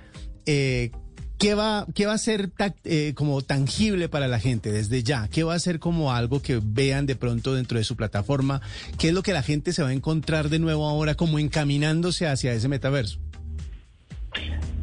Eh, 0.45 0.91
¿Qué 1.37 1.53
va, 1.53 1.85
¿Qué 1.93 2.05
va 2.05 2.13
a 2.13 2.17
ser 2.17 2.51
eh, 2.85 3.11
como 3.13 3.41
tangible 3.41 4.07
para 4.07 4.29
la 4.29 4.39
gente 4.39 4.71
desde 4.71 5.03
ya? 5.03 5.27
¿Qué 5.27 5.43
va 5.43 5.53
a 5.53 5.59
ser 5.59 5.79
como 5.79 6.13
algo 6.13 6.41
que 6.41 6.61
vean 6.63 7.07
de 7.07 7.17
pronto 7.17 7.55
dentro 7.55 7.77
de 7.77 7.83
su 7.83 7.97
plataforma? 7.97 8.61
¿Qué 8.97 9.09
es 9.09 9.13
lo 9.13 9.21
que 9.21 9.33
la 9.33 9.43
gente 9.43 9.73
se 9.73 9.83
va 9.83 9.89
a 9.89 9.93
encontrar 9.93 10.47
de 10.47 10.59
nuevo 10.59 10.87
ahora 10.87 11.15
como 11.15 11.39
encaminándose 11.39 12.25
hacia 12.25 12.53
ese 12.53 12.69
metaverso? 12.69 13.19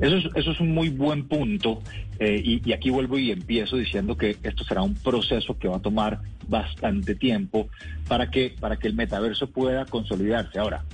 Eso 0.00 0.16
es, 0.16 0.24
eso 0.34 0.50
es 0.50 0.60
un 0.60 0.74
muy 0.74 0.88
buen 0.88 1.28
punto 1.28 1.80
eh, 2.18 2.60
y, 2.64 2.72
aquí 2.72 2.90
vuelvo 2.90 3.18
y 3.18 3.30
empiezo 3.30 3.76
diciendo 3.76 4.16
que 4.16 4.36
esto 4.42 4.64
será 4.64 4.82
un 4.82 4.94
proceso 4.94 5.56
que 5.58 5.68
va 5.68 5.76
a 5.76 5.80
tomar 5.80 6.20
bastante 6.48 7.14
tiempo 7.14 7.68
para 8.08 8.30
que, 8.30 8.54
para 8.58 8.76
que 8.76 8.88
el 8.88 8.94
metaverso 8.94 9.48
pueda 9.48 9.84
consolidarse. 9.86 10.58
Ahora, 10.58 10.84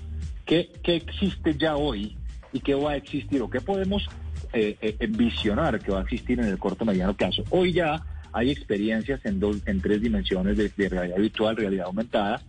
¿qué, 0.44 0.70
qué 0.82 0.96
existe 0.96 1.56
ya 1.56 1.76
hoy 1.76 2.16
y 2.52 2.60
qué 2.60 2.74
va 2.74 2.92
a 2.92 2.96
existir 2.96 3.40
o 3.40 3.48
qué 3.48 3.60
podemos 3.60 4.06
eh, 4.52 4.76
eh, 4.80 5.06
visionar 5.08 5.80
que 5.80 5.92
va 5.92 6.00
a 6.00 6.02
existir 6.02 6.38
en 6.38 6.46
el 6.46 6.58
corto 6.58 6.84
mediano 6.84 7.14
plazo? 7.14 7.42
Hoy 7.50 7.72
ya 7.72 8.02
hay 8.32 8.50
experiencias 8.50 9.24
en, 9.24 9.40
dos, 9.40 9.58
en 9.66 9.80
tres 9.80 10.02
dimensiones 10.02 10.56
de, 10.56 10.88
realidad 10.88 11.16
virtual, 11.16 11.56
realidad 11.56 11.86
aumentada, 11.86 12.42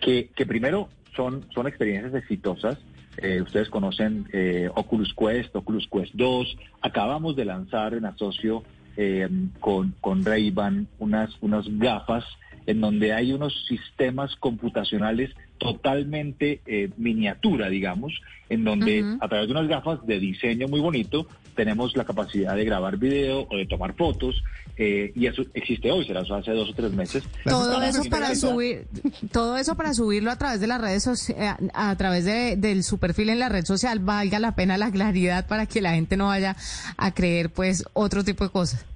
que, 0.00 0.30
que 0.34 0.46
primero 0.46 0.88
son, 1.14 1.44
son 1.52 1.66
experiencias 1.66 2.14
exitosas 2.14 2.78
Eh, 3.20 3.42
ustedes 3.42 3.68
conocen 3.68 4.28
eh, 4.32 4.70
Oculus 4.74 5.12
Quest, 5.14 5.54
Oculus 5.56 5.88
Quest 5.90 6.14
2. 6.14 6.56
Acabamos 6.82 7.34
de 7.36 7.44
lanzar 7.44 7.94
en 7.94 8.06
asocio 8.06 8.62
eh, 8.96 9.28
con, 9.60 9.94
con 10.00 10.24
Ray-Ban 10.24 10.86
unas, 10.98 11.30
unas 11.40 11.66
gafas 11.78 12.24
en 12.66 12.80
donde 12.80 13.12
hay 13.12 13.32
unos 13.32 13.66
sistemas 13.66 14.36
computacionales 14.36 15.34
totalmente 15.58 16.60
eh, 16.66 16.90
miniatura, 16.96 17.68
digamos, 17.68 18.20
en 18.48 18.64
donde 18.64 19.04
a 19.20 19.28
través 19.28 19.46
de 19.46 19.52
unas 19.52 19.68
gafas 19.68 20.06
de 20.06 20.18
diseño 20.18 20.68
muy 20.68 20.80
bonito 20.80 21.26
tenemos 21.54 21.96
la 21.96 22.04
capacidad 22.04 22.54
de 22.54 22.64
grabar 22.64 22.96
video 22.96 23.46
o 23.50 23.56
de 23.56 23.66
tomar 23.66 23.94
fotos 23.94 24.42
eh, 24.76 25.12
y 25.16 25.26
eso 25.26 25.42
existe 25.54 25.90
hoy, 25.90 26.06
será 26.06 26.20
hace 26.20 26.52
dos 26.52 26.70
o 26.70 26.72
tres 26.72 26.92
meses. 26.92 27.24
Todo 27.44 27.82
eso 27.82 28.04
para 28.08 28.34
subir, 28.36 28.86
todo 29.32 29.56
eso 29.56 29.74
para 29.74 29.92
subirlo 29.92 30.30
a 30.30 30.36
través 30.36 30.60
de 30.60 30.68
las 30.68 30.80
redes 30.80 31.02
sociales, 31.02 31.70
a, 31.74 31.96
través 31.96 32.24
de, 32.24 32.56
del 32.56 32.84
su 32.84 32.98
perfil 32.98 33.30
en 33.30 33.40
la 33.40 33.48
red 33.48 33.64
social, 33.64 33.98
valga 33.98 34.38
la 34.38 34.54
pena 34.54 34.78
la 34.78 34.92
claridad 34.92 35.48
para 35.48 35.66
que 35.66 35.80
la 35.80 35.94
gente 35.94 36.16
no 36.16 36.26
vaya 36.26 36.56
a 36.96 37.12
creer 37.12 37.50
pues 37.50 37.84
otro 37.92 38.22
tipo 38.22 38.44
de 38.44 38.50
cosas. 38.50 38.86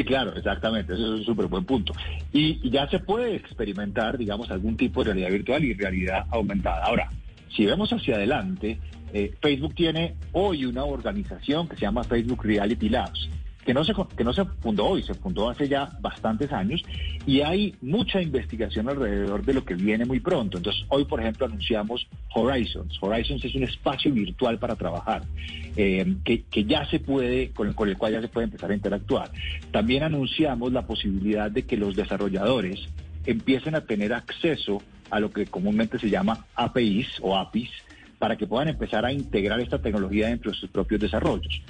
Sí, 0.00 0.04
claro, 0.06 0.34
exactamente, 0.34 0.94
eso 0.94 1.12
es 1.12 1.20
un 1.20 1.24
súper 1.26 1.44
buen 1.44 1.66
punto. 1.66 1.92
Y, 2.32 2.70
ya 2.70 2.88
se 2.88 3.00
puede 3.00 3.36
experimentar, 3.36 4.16
digamos, 4.16 4.50
algún 4.50 4.74
tipo 4.74 5.04
de 5.04 5.12
realidad 5.12 5.30
virtual 5.30 5.62
y 5.62 5.74
realidad 5.74 6.24
aumentada. 6.30 6.86
Ahora, 6.86 7.10
si 7.54 7.66
vemos 7.66 7.92
hacia 7.92 8.14
adelante, 8.14 8.78
eh, 9.12 9.34
Facebook 9.42 9.74
tiene 9.74 10.14
hoy 10.32 10.64
una 10.64 10.84
organización 10.84 11.68
que 11.68 11.76
se 11.76 11.82
llama 11.82 12.02
Facebook 12.04 12.42
Reality 12.42 12.88
Labs 12.88 13.28
que 13.64 13.74
no, 13.74 13.84
se, 13.84 13.92
que 14.16 14.24
no 14.24 14.32
se 14.32 14.44
fundó 14.44 14.86
hoy, 14.86 15.02
se 15.02 15.14
fundó 15.14 15.50
hace 15.50 15.68
ya 15.68 15.90
bastantes 16.00 16.52
años 16.52 16.82
y 17.26 17.40
hay 17.42 17.74
mucha 17.82 18.20
investigación 18.22 18.88
alrededor 18.88 19.44
de 19.44 19.54
lo 19.54 19.64
que 19.64 19.74
viene 19.74 20.04
muy 20.04 20.20
pronto. 20.20 20.58
Entonces, 20.58 20.84
hoy, 20.88 21.04
por 21.04 21.20
ejemplo, 21.20 21.46
anunciamos 21.46 22.06
Horizons. 22.34 22.98
Horizons 23.00 23.44
es 23.44 23.54
un 23.54 23.64
espacio 23.64 24.12
virtual 24.12 24.58
para 24.58 24.76
trabajar 24.76 25.22
eh, 25.76 26.16
que, 26.24 26.42
que, 26.44 26.64
ya 26.64 26.84
se 26.86 27.00
puede, 27.00 27.50
con 27.50 27.72
con 27.74 27.88
el 27.88 27.96
cual 27.96 28.12
ya 28.12 28.20
se 28.20 28.28
puede 28.28 28.44
empezar 28.44 28.70
a 28.70 28.74
interactuar. 28.74 29.30
También 29.70 30.02
anunciamos 30.02 30.72
la 30.72 30.86
posibilidad 30.86 31.50
de 31.50 31.62
que 31.62 31.76
los 31.76 31.96
desarrolladores 31.96 32.80
empiecen 33.26 33.74
a 33.74 33.82
tener 33.82 34.12
acceso 34.12 34.82
a 35.10 35.20
lo 35.20 35.30
que 35.30 35.46
comúnmente 35.46 35.98
se 35.98 36.08
llama 36.08 36.46
APIs 36.54 37.08
o 37.20 37.36
APIs, 37.36 37.70
para 38.18 38.36
que 38.36 38.46
puedan 38.46 38.68
empezar 38.68 39.04
a 39.04 39.12
integrar 39.12 39.60
esta 39.60 39.80
tecnología 39.80 40.28
dentro 40.28 40.50
de 40.50 40.56
sus 40.56 40.68
propios 40.70 41.00
desarrollos. 41.00 41.62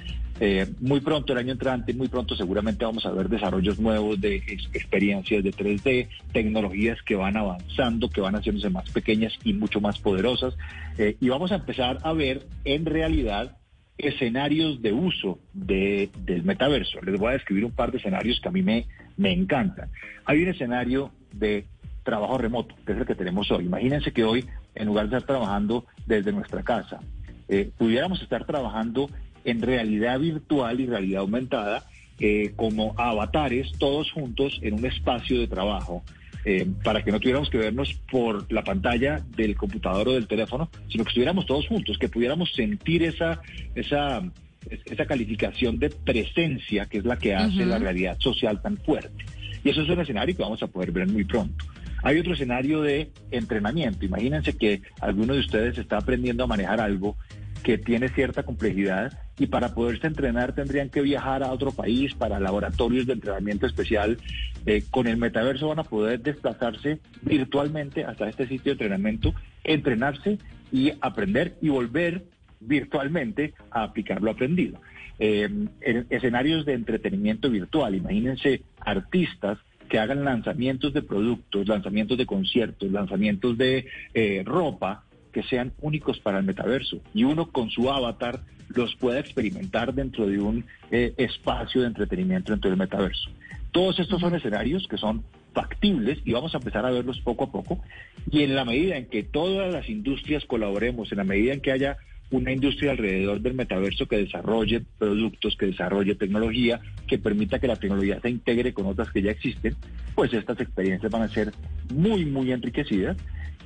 Eh, 0.43 0.65
muy 0.79 1.01
pronto, 1.01 1.33
el 1.33 1.39
año 1.39 1.51
entrante, 1.51 1.93
muy 1.93 2.07
pronto 2.07 2.35
seguramente 2.35 2.83
vamos 2.83 3.05
a 3.05 3.11
ver 3.11 3.29
desarrollos 3.29 3.79
nuevos 3.79 4.19
de 4.19 4.37
experiencias 4.73 5.43
de 5.43 5.51
3D, 5.51 6.07
tecnologías 6.33 6.99
que 7.03 7.15
van 7.15 7.37
avanzando, 7.37 8.09
que 8.09 8.21
van 8.21 8.33
haciéndose 8.33 8.71
más 8.71 8.89
pequeñas 8.89 9.33
y 9.43 9.53
mucho 9.53 9.79
más 9.79 9.99
poderosas. 9.99 10.55
Eh, 10.97 11.15
y 11.19 11.29
vamos 11.29 11.51
a 11.51 11.57
empezar 11.57 11.99
a 12.01 12.13
ver 12.13 12.47
en 12.65 12.87
realidad 12.87 13.55
escenarios 13.99 14.81
de 14.81 14.91
uso 14.93 15.37
de, 15.53 16.09
del 16.25 16.41
metaverso. 16.41 16.99
Les 17.03 17.19
voy 17.19 17.29
a 17.29 17.33
describir 17.33 17.63
un 17.63 17.73
par 17.73 17.91
de 17.91 17.99
escenarios 17.99 18.39
que 18.41 18.49
a 18.49 18.51
mí 18.51 18.63
me, 18.63 18.87
me 19.17 19.31
encantan. 19.31 19.91
Hay 20.25 20.41
un 20.41 20.49
escenario 20.49 21.11
de 21.33 21.67
trabajo 22.01 22.39
remoto, 22.39 22.73
que 22.83 22.93
es 22.93 22.97
el 22.97 23.05
que 23.05 23.13
tenemos 23.13 23.51
hoy. 23.51 23.65
Imagínense 23.65 24.11
que 24.11 24.23
hoy, 24.23 24.43
en 24.73 24.87
lugar 24.87 25.07
de 25.07 25.17
estar 25.17 25.35
trabajando 25.35 25.85
desde 26.07 26.31
nuestra 26.31 26.63
casa, 26.63 26.99
eh, 27.47 27.69
pudiéramos 27.77 28.23
estar 28.23 28.43
trabajando 28.45 29.07
en 29.43 29.61
realidad 29.61 30.19
virtual 30.19 30.79
y 30.79 30.85
realidad 30.85 31.21
aumentada 31.21 31.85
eh, 32.19 32.53
como 32.55 32.93
avatares 32.97 33.71
todos 33.79 34.11
juntos 34.11 34.59
en 34.61 34.75
un 34.75 34.85
espacio 34.85 35.39
de 35.39 35.47
trabajo. 35.47 36.03
Eh, 36.43 36.67
para 36.83 37.03
que 37.03 37.11
no 37.11 37.19
tuviéramos 37.19 37.51
que 37.51 37.57
vernos 37.59 37.93
por 38.09 38.51
la 38.51 38.63
pantalla 38.63 39.23
del 39.35 39.55
computador 39.55 40.09
o 40.09 40.13
del 40.13 40.27
teléfono, 40.27 40.69
sino 40.89 41.03
que 41.03 41.09
estuviéramos 41.09 41.45
todos 41.45 41.67
juntos, 41.67 41.99
que 41.99 42.09
pudiéramos 42.09 42.51
sentir 42.53 43.03
esa, 43.03 43.41
esa, 43.75 44.23
esa 44.69 45.05
calificación 45.05 45.77
de 45.77 45.91
presencia 45.91 46.87
que 46.87 46.97
es 46.97 47.05
la 47.05 47.17
que 47.17 47.35
hace 47.35 47.63
la 47.65 47.77
realidad 47.77 48.17
social 48.19 48.59
tan 48.59 48.77
fuerte. 48.77 49.23
Y 49.63 49.69
eso 49.69 49.83
es 49.83 49.89
un 49.89 49.99
escenario 49.99 50.35
que 50.35 50.41
vamos 50.41 50.63
a 50.63 50.67
poder 50.67 50.91
ver 50.91 51.07
muy 51.07 51.25
pronto. 51.25 51.63
Hay 52.03 52.17
otro 52.17 52.33
escenario 52.33 52.81
de 52.81 53.11
entrenamiento. 53.29 54.05
Imagínense 54.05 54.57
que 54.57 54.81
alguno 54.99 55.33
de 55.33 55.41
ustedes 55.41 55.77
está 55.77 55.97
aprendiendo 55.97 56.43
a 56.43 56.47
manejar 56.47 56.81
algo 56.81 57.17
que 57.63 57.77
tiene 57.77 58.09
cierta 58.09 58.43
complejidad 58.43 59.17
y 59.37 59.47
para 59.47 59.73
poderse 59.73 60.07
entrenar 60.07 60.53
tendrían 60.53 60.89
que 60.89 61.01
viajar 61.01 61.43
a 61.43 61.51
otro 61.51 61.71
país 61.71 62.13
para 62.13 62.39
laboratorios 62.39 63.07
de 63.07 63.13
entrenamiento 63.13 63.65
especial. 63.65 64.17
Eh, 64.65 64.83
con 64.91 65.07
el 65.07 65.17
metaverso 65.17 65.67
van 65.67 65.79
a 65.79 65.83
poder 65.83 66.21
desplazarse 66.21 66.99
virtualmente 67.21 68.05
hasta 68.05 68.29
este 68.29 68.47
sitio 68.47 68.65
de 68.65 68.83
entrenamiento, 68.83 69.33
entrenarse 69.63 70.37
y 70.71 70.91
aprender 71.01 71.55
y 71.61 71.69
volver 71.69 72.23
virtualmente 72.59 73.53
a 73.71 73.83
aplicar 73.83 74.21
lo 74.21 74.31
aprendido. 74.31 74.79
Eh, 75.19 75.49
en 75.81 76.07
escenarios 76.09 76.65
de 76.65 76.73
entretenimiento 76.73 77.49
virtual, 77.49 77.95
imagínense 77.95 78.61
artistas 78.79 79.57
que 79.89 79.99
hagan 79.99 80.23
lanzamientos 80.23 80.93
de 80.93 81.01
productos, 81.01 81.67
lanzamientos 81.67 82.17
de 82.17 82.25
conciertos, 82.25 82.91
lanzamientos 82.91 83.57
de 83.57 83.87
eh, 84.13 84.41
ropa 84.45 85.03
que 85.31 85.43
sean 85.43 85.73
únicos 85.81 86.19
para 86.19 86.39
el 86.39 86.45
metaverso. 86.45 86.99
Y 87.13 87.23
uno 87.23 87.51
con 87.51 87.69
su 87.69 87.91
avatar 87.91 88.41
los 88.69 88.95
pueda 88.95 89.19
experimentar 89.19 89.93
dentro 89.93 90.27
de 90.27 90.39
un 90.39 90.65
eh, 90.91 91.13
espacio 91.17 91.81
de 91.81 91.87
entretenimiento 91.87 92.51
dentro 92.51 92.69
del 92.69 92.79
metaverso. 92.79 93.29
Todos 93.71 93.99
estos 93.99 94.19
son 94.19 94.35
escenarios 94.35 94.87
que 94.87 94.97
son 94.97 95.23
factibles 95.53 96.19
y 96.25 96.31
vamos 96.31 96.53
a 96.53 96.57
empezar 96.57 96.85
a 96.85 96.91
verlos 96.91 97.19
poco 97.21 97.45
a 97.45 97.51
poco. 97.51 97.81
Y 98.29 98.43
en 98.43 98.55
la 98.55 98.65
medida 98.65 98.97
en 98.97 99.05
que 99.05 99.23
todas 99.23 99.73
las 99.73 99.89
industrias 99.89 100.45
colaboremos, 100.45 101.11
en 101.11 101.17
la 101.17 101.23
medida 101.23 101.53
en 101.53 101.61
que 101.61 101.71
haya 101.71 101.97
una 102.31 102.53
industria 102.53 102.91
alrededor 102.91 103.41
del 103.41 103.53
metaverso 103.53 104.07
que 104.07 104.17
desarrolle 104.17 104.83
productos, 104.97 105.57
que 105.57 105.65
desarrolle 105.67 106.15
tecnología, 106.15 106.79
que 107.07 107.17
permita 107.17 107.59
que 107.59 107.67
la 107.67 107.75
tecnología 107.75 108.19
se 108.21 108.29
integre 108.29 108.73
con 108.73 108.85
otras 108.85 109.11
que 109.11 109.21
ya 109.21 109.31
existen, 109.31 109.75
pues 110.15 110.33
estas 110.33 110.59
experiencias 110.61 111.11
van 111.11 111.23
a 111.23 111.27
ser 111.27 111.51
muy, 111.93 112.25
muy 112.25 112.53
enriquecidas 112.53 113.17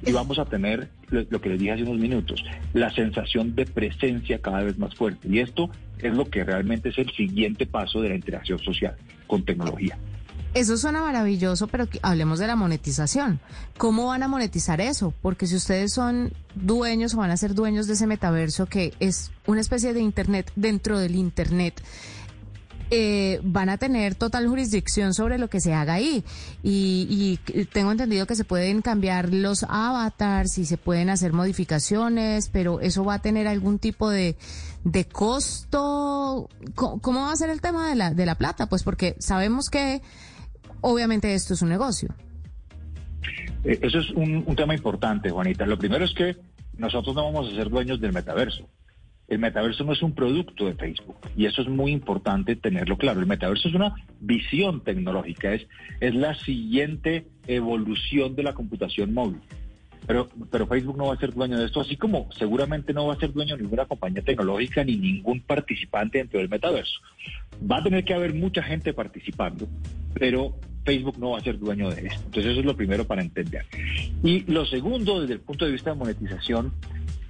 y 0.04 0.12
vamos 0.12 0.40
a 0.40 0.46
tener 0.46 0.90
lo 1.10 1.42
que 1.42 1.50
les 1.50 1.60
dije 1.60 1.72
hace 1.72 1.84
unos 1.84 1.98
minutos, 1.98 2.44
la 2.74 2.92
sensación 2.94 3.56
de 3.56 3.66
presencia 3.66 4.40
cada 4.40 4.64
vez 4.64 4.78
más 4.78 4.96
fuerte. 4.96 5.28
Y 5.28 5.40
esto 5.40 5.70
es 6.00 6.14
lo 6.14 6.30
que 6.30 6.44
realmente 6.44 6.90
es 6.90 6.98
el 6.98 7.10
siguiente 7.12 7.66
paso 7.66 8.02
de 8.02 8.10
la 8.10 8.16
interacción 8.16 8.60
social 8.60 8.96
con 9.28 9.44
tecnología. 9.44 9.98
Eso 10.56 10.78
suena 10.78 11.02
maravilloso, 11.02 11.68
pero 11.68 11.86
hablemos 12.02 12.40
de 12.40 12.48
la 12.48 12.56
monetización. 12.56 13.42
¿Cómo 13.78 14.08
van 14.08 14.24
a 14.24 14.30
monetizar 14.30 14.80
eso? 14.80 15.14
Porque 15.22 15.48
si 15.48 15.56
ustedes 15.58 15.92
son 15.92 16.32
dueños 16.56 17.14
o 17.14 17.18
van 17.18 17.32
a 17.32 17.36
ser 17.36 17.56
dueños 17.56 17.88
de 17.88 17.94
ese 17.94 18.08
metaverso 18.08 18.66
que 18.66 18.94
es 19.02 19.34
una 19.48 19.60
especie 19.60 19.94
de 19.94 20.00
Internet 20.00 20.54
dentro 20.56 20.98
del 20.98 21.16
Internet, 21.16 21.84
eh, 22.92 23.40
van 23.44 23.70
a 23.70 23.78
tener 23.78 24.16
total 24.16 24.48
jurisdicción 24.48 25.14
sobre 25.14 25.38
lo 25.38 25.50
que 25.50 25.60
se 25.60 25.74
haga 25.74 25.94
ahí. 25.94 26.24
Y, 26.64 27.40
tengo 27.74 27.92
entendido 27.92 28.26
que 28.26 28.36
se 28.36 28.46
pueden 28.46 28.82
cambiar 28.82 29.34
los 29.34 29.64
avatars 29.64 30.58
y 30.58 30.66
se 30.66 30.78
pueden 30.78 31.10
hacer 31.10 31.34
modificaciones, 31.34 32.50
pero 32.50 32.80
eso 32.80 33.04
va 33.04 33.16
a 33.16 33.20
tener 33.20 33.48
algún 33.48 33.80
tipo 33.80 34.10
de, 34.10 34.36
de 34.84 35.06
costo. 35.06 36.50
¿Cómo, 36.76 37.22
va 37.22 37.32
a 37.32 37.36
ser 37.36 37.50
el 37.50 37.62
tema 37.62 37.90
de 37.90 37.96
la, 37.96 38.14
de 38.14 38.26
la 38.26 38.36
plata? 38.36 38.68
Pues 38.68 38.84
porque 38.84 39.16
sabemos 39.20 39.70
que 39.70 40.02
obviamente 40.82 41.34
esto 41.34 41.54
es 41.54 41.62
un 41.62 41.70
negocio. 41.70 42.16
Eh, 43.66 43.80
eso 43.82 44.00
es 44.00 44.12
un, 44.12 44.56
tema 44.56 44.76
importante, 44.76 45.30
Juanita. 45.30 45.66
Lo 45.66 45.78
primero 45.78 46.06
es 46.06 46.14
que 46.14 46.38
nosotros 46.78 47.16
no 47.16 47.26
vamos 47.26 47.52
a 47.52 47.56
ser 47.56 47.70
dueños 47.70 48.00
del 48.00 48.14
metaverso. 48.14 48.68
El 49.28 49.40
metaverso 49.40 49.84
no 49.84 49.94
es 49.94 50.02
un 50.04 50.14
producto 50.14 50.68
de 50.68 50.76
Facebook 50.76 51.18
y 51.36 51.46
eso 51.46 51.62
es 51.62 51.68
muy 51.68 51.92
importante 51.92 52.56
tenerlo 52.56 52.98
claro. 52.98 53.20
El 53.20 53.26
metaverso 53.26 53.68
es 53.68 53.74
una 53.74 53.96
visión 54.20 54.84
tecnológica, 54.84 55.54
es, 55.54 55.68
es 56.00 56.14
la 56.14 56.36
siguiente 56.36 57.26
evolución 57.48 58.36
de 58.36 58.44
la 58.44 58.54
computación 58.54 59.14
móvil. 59.14 59.40
Pero, 60.08 60.30
pero 60.52 60.68
Facebook 60.68 60.98
no 60.98 61.08
va 61.08 61.16
a 61.16 61.18
ser 61.18 61.34
dueño 61.34 61.58
de 61.58 61.66
esto, 61.66 61.82
así 61.82 61.98
como 61.98 62.32
seguramente 62.32 62.94
no 62.94 63.08
va 63.08 63.14
a 63.16 63.20
ser 63.20 63.34
dueño 63.34 63.56
de 63.56 63.64
ninguna 63.64 63.86
compañía 63.86 64.22
tecnológica 64.22 64.84
ni 64.84 64.98
ningún 64.98 65.42
participante 65.42 66.20
dentro 66.20 66.40
del 66.40 66.50
metaverso. 66.50 67.00
Va 67.60 67.78
a 67.78 67.84
tener 67.84 68.04
que 68.04 68.14
haber 68.14 68.36
mucha 68.36 68.62
gente 68.62 68.94
participando, 68.94 69.68
pero 70.14 70.56
Facebook 70.86 71.18
no 71.18 71.32
va 71.32 71.40
a 71.40 71.42
ser 71.42 71.58
dueño 71.58 71.90
de 71.90 72.08
esto. 72.08 72.22
Entonces 72.26 72.52
eso 72.52 72.60
es 72.60 72.66
lo 72.66 72.78
primero 72.78 73.06
para 73.06 73.24
entender. 73.24 73.66
Y 74.24 74.42
lo 74.52 74.66
segundo, 74.66 75.22
desde 75.22 75.34
el 75.34 75.40
punto 75.40 75.66
de 75.66 75.72
vista 75.72 75.90
de 75.90 75.96
monetización, 75.96 76.72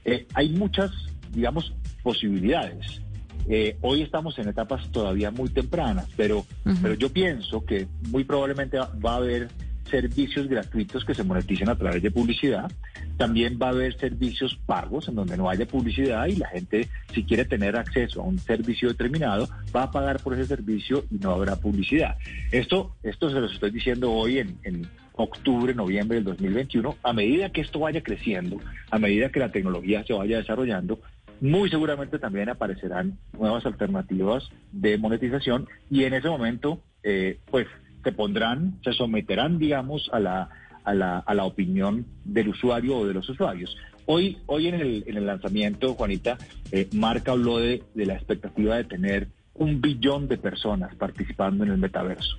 eh, 0.04 0.28
hay 0.34 0.50
muchas, 0.50 0.92
digamos, 1.36 1.74
posibilidades. 2.02 3.02
Eh, 3.48 3.78
hoy 3.82 4.02
estamos 4.02 4.40
en 4.40 4.48
etapas 4.48 4.90
todavía 4.92 5.30
muy 5.30 5.50
tempranas, 5.50 6.08
pero, 6.16 6.46
pero 6.82 6.96
yo 6.96 7.12
pienso 7.12 7.64
que 7.64 7.88
muy 8.10 8.24
probablemente 8.24 8.80
va 8.80 9.14
a 9.14 9.18
haber 9.18 9.50
servicios 9.90 10.48
gratuitos 10.48 11.06
que 11.06 11.14
se 11.14 11.24
moneticen 11.24 11.70
a 11.70 11.76
través 11.76 12.02
de 12.02 12.10
publicidad. 12.10 12.72
También 13.18 13.60
va 13.62 13.68
a 13.68 13.70
haber 13.70 13.98
servicios 13.98 14.60
pagos 14.66 15.08
en 15.08 15.16
donde 15.16 15.38
no 15.38 15.50
haya 15.50 15.68
publicidad 15.68 16.26
y 16.26 16.36
la 16.38 16.50
gente, 16.50 16.90
si 17.14 17.24
quiere 17.24 17.46
tener 17.46 17.76
acceso 17.76 18.22
a 18.22 18.24
un 18.24 18.40
servicio 18.40 18.90
determinado, 18.90 19.48
va 19.74 19.84
a 19.84 19.92
pagar 19.92 20.22
por 20.22 20.34
ese 20.34 20.48
servicio 20.48 21.06
y 21.12 21.16
no 21.16 21.32
habrá 21.32 21.56
publicidad. 21.56 22.18
Esto, 22.52 22.96
esto 23.04 23.30
se 23.30 23.40
los 23.40 23.54
estoy 23.54 23.72
diciendo 23.72 24.12
hoy 24.12 24.40
en, 24.40 24.58
en 24.64 24.88
octubre, 25.14 25.74
noviembre 25.74 26.16
del 26.16 26.26
2021. 26.26 26.98
A 27.04 27.14
medida 27.14 27.52
que 27.52 27.62
esto 27.62 27.80
vaya 27.80 28.02
creciendo, 28.02 28.60
a 28.90 29.00
medida 29.00 29.30
que 29.30 29.40
la 29.40 29.52
tecnología 29.52 30.04
se 30.04 30.14
vaya 30.14 30.38
desarrollando, 30.38 31.00
muy 31.46 31.70
seguramente 31.70 32.20
también 32.20 32.50
aparecerán 32.50 33.18
nuevas 33.38 33.66
alternativas 33.66 34.50
de 34.72 34.98
monetización 34.98 35.68
y 35.90 36.04
en 36.04 36.14
ese 36.14 36.30
momento, 36.30 36.82
eh, 37.04 37.40
pues 37.50 37.68
se 38.04 38.12
pondrán, 38.12 38.80
se 38.84 38.94
someterán, 38.94 39.58
digamos, 39.58 40.10
a 40.14 40.20
la, 40.20 40.50
a 40.84 40.94
la, 40.94 41.20
a 41.20 41.34
la 41.34 41.46
opinión 41.46 42.06
del 42.24 42.50
usuario 42.50 42.98
o 42.98 43.08
de 43.08 43.14
los 43.14 43.28
usuarios. 43.30 43.76
Hoy, 44.06 44.38
hoy 44.46 44.68
en, 44.68 44.76
el, 44.76 45.04
en 45.08 45.18
el 45.18 45.26
lanzamiento, 45.26 45.96
Juanita, 45.96 46.38
eh, 46.72 46.88
Marca 46.94 47.32
habló 47.32 47.58
de, 47.58 47.84
de 47.96 48.06
la 48.06 48.14
expectativa 48.14 48.76
de 48.76 48.84
tener 48.84 49.28
un 49.56 49.82
billón 49.82 50.28
de 50.28 50.38
personas 50.38 50.94
participando 50.96 51.64
en 51.64 51.72
el 51.72 51.78
metaverso. 51.78 52.38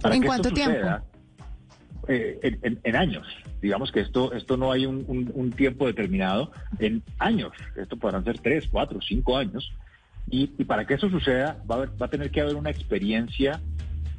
Para 0.00 0.14
¿En 0.14 0.22
cuánto 0.22 0.50
tiempo? 0.50 0.86
Eh, 2.10 2.38
en, 2.62 2.80
en, 2.84 2.96
años. 2.96 3.26
Digamos 3.60 3.92
que 3.92 4.00
esto, 4.00 4.32
esto 4.32 4.56
no 4.56 4.72
hay 4.72 4.86
un, 4.86 5.04
un, 5.08 5.30
un, 5.34 5.52
tiempo 5.52 5.86
determinado, 5.86 6.52
en 6.78 7.02
años. 7.18 7.52
Esto 7.76 7.98
podrán 7.98 8.24
ser 8.24 8.38
tres, 8.38 8.66
cuatro, 8.70 8.98
cinco 9.02 9.36
años. 9.36 9.70
Y, 10.30 10.50
y 10.56 10.64
para 10.64 10.86
que 10.86 10.94
eso 10.94 11.10
suceda, 11.10 11.62
va 11.70 11.74
a, 11.74 11.78
haber, 11.78 11.90
va 12.00 12.06
a 12.06 12.08
tener 12.08 12.30
que 12.30 12.40
haber 12.40 12.56
una 12.56 12.70
experiencia 12.70 13.60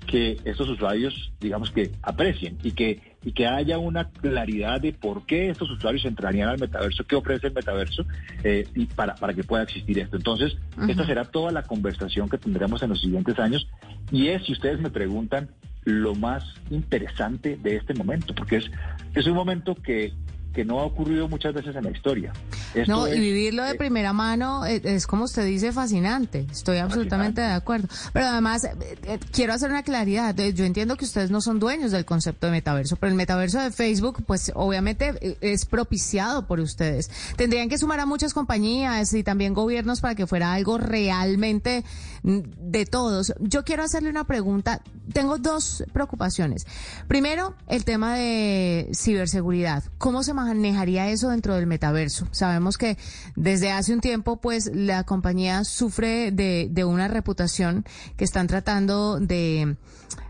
que 0.10 0.38
estos 0.44 0.68
usuarios, 0.70 1.32
digamos 1.40 1.72
que 1.72 1.92
aprecien 2.02 2.58
y 2.64 2.72
que, 2.72 3.00
y 3.24 3.32
que 3.32 3.46
haya 3.46 3.78
una 3.78 4.10
claridad 4.10 4.82
de 4.82 4.92
por 4.94 5.26
qué 5.26 5.50
estos 5.50 5.70
usuarios 5.70 6.04
entrarían 6.06 6.50
al 6.50 6.60
metaverso, 6.60 7.06
qué 7.06 7.16
ofrece 7.16 7.48
el 7.48 7.54
metaverso 7.54 8.06
eh, 8.44 8.68
y 8.76 8.86
para, 8.86 9.16
para 9.16 9.34
que 9.34 9.44
pueda 9.44 9.64
existir 9.64 10.00
esto. 10.00 10.18
Entonces, 10.18 10.58
uh 10.78 10.82
-huh. 10.82 10.90
esta 10.90 11.06
será 11.06 11.26
toda 11.26 11.52
la 11.52 11.64
conversación 11.64 12.28
que 12.28 12.38
tendremos 12.38 12.82
en 12.82 12.90
los 12.90 13.02
siguientes 13.02 13.38
años 13.38 13.68
y 14.12 14.28
es, 14.28 14.44
si 14.46 14.54
ustedes 14.54 14.80
me 14.80 14.90
preguntan, 14.90 15.50
lo 15.86 16.16
más 16.16 16.44
interesante 16.70 17.58
de 17.58 17.78
este 17.78 17.94
momento, 17.94 18.34
porque 18.36 18.58
es, 18.58 18.72
es 19.16 19.26
un 19.28 19.34
momento 19.34 19.76
que 19.76 20.14
que 20.54 20.66
no 20.66 20.80
ha 20.80 20.86
ocurrido 20.86 21.28
muchas 21.28 21.54
veces 21.54 21.76
en 21.76 21.84
la 21.84 21.92
historia. 21.92 22.34
Esto 22.74 22.92
no, 22.92 23.08
es, 23.08 23.18
y 23.18 23.20
vivirlo 23.20 23.64
de 23.64 23.72
eh, 23.72 23.76
primera 23.76 24.14
mano 24.14 24.66
es, 24.66 24.84
es, 24.84 25.08
como 25.08 25.26
usted 25.26 25.46
dice, 25.46 25.72
fascinante. 25.72 26.46
Estoy 26.52 26.78
absolutamente 26.78 27.42
fascinante. 27.42 27.42
de 27.42 27.54
acuerdo. 27.54 27.88
Pero 28.14 28.26
además, 28.28 28.64
eh, 28.64 28.98
eh, 29.04 29.20
quiero 29.32 29.54
hacer 29.54 29.70
una 29.70 29.84
claridad. 29.84 30.36
Yo 30.36 30.66
entiendo 30.66 30.96
que 30.98 31.06
ustedes 31.06 31.30
no 31.32 31.42
son 31.42 31.60
dueños 31.60 31.92
del 31.92 32.06
concepto 32.06 32.48
de 32.48 32.52
metaverso, 32.52 32.96
pero 32.96 33.12
el 33.12 33.16
metaverso 33.16 33.62
de 33.62 33.72
Facebook, 33.72 34.24
pues 34.26 34.52
obviamente 34.56 35.14
eh, 35.22 35.38
es 35.42 35.66
propiciado 35.66 36.48
por 36.48 36.60
ustedes. 36.60 37.10
Tendrían 37.36 37.70
que 37.70 37.78
sumar 37.78 38.00
a 38.00 38.06
muchas 38.06 38.34
compañías 38.34 39.14
y 39.14 39.24
también 39.24 39.54
gobiernos 39.54 40.02
para 40.02 40.16
que 40.16 40.26
fuera 40.26 40.54
algo 40.54 40.78
realmente 40.78 41.84
de 42.24 42.86
todos. 42.86 43.34
Yo 43.40 43.64
quiero 43.64 43.84
hacerle 43.84 44.10
una 44.10 44.26
pregunta. 44.26 44.82
Tengo 45.14 45.38
dos 45.38 45.84
preocupaciones. 45.94 46.66
Primero, 47.08 47.56
el 47.68 47.86
tema 47.86 48.16
de 48.16 48.90
ciberseguridad. 48.94 49.84
¿Cómo 49.98 50.24
se 50.24 50.34
manejaría 50.34 51.10
eso 51.10 51.30
dentro 51.30 51.56
del 51.56 51.68
metaverso? 51.68 52.28
Sabemos 52.32 52.78
que 52.78 52.98
desde 53.36 53.72
hace 53.72 53.94
un 53.94 54.02
tiempo, 54.02 54.38
pues 54.38 54.70
la 54.74 55.04
compañía 55.04 55.64
sufre 55.64 56.32
de, 56.32 56.68
de 56.70 56.84
una 56.86 57.08
reputación 57.08 57.86
que 58.18 58.26
están 58.26 58.48
tratando 58.48 59.20
de 59.20 59.78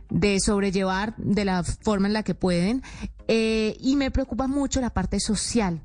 de 0.10 0.39
sobrellevar 0.39 1.15
de 1.17 1.46
la 1.46 1.63
forma 1.63 2.08
en 2.08 2.13
la 2.13 2.24
que 2.24 2.36
pueden. 2.36 2.81
Eh, 3.27 3.77
y 3.79 3.96
me 3.96 4.12
preocupa 4.12 4.48
mucho 4.48 4.81
la 4.81 4.89
parte 4.89 5.19
social. 5.19 5.81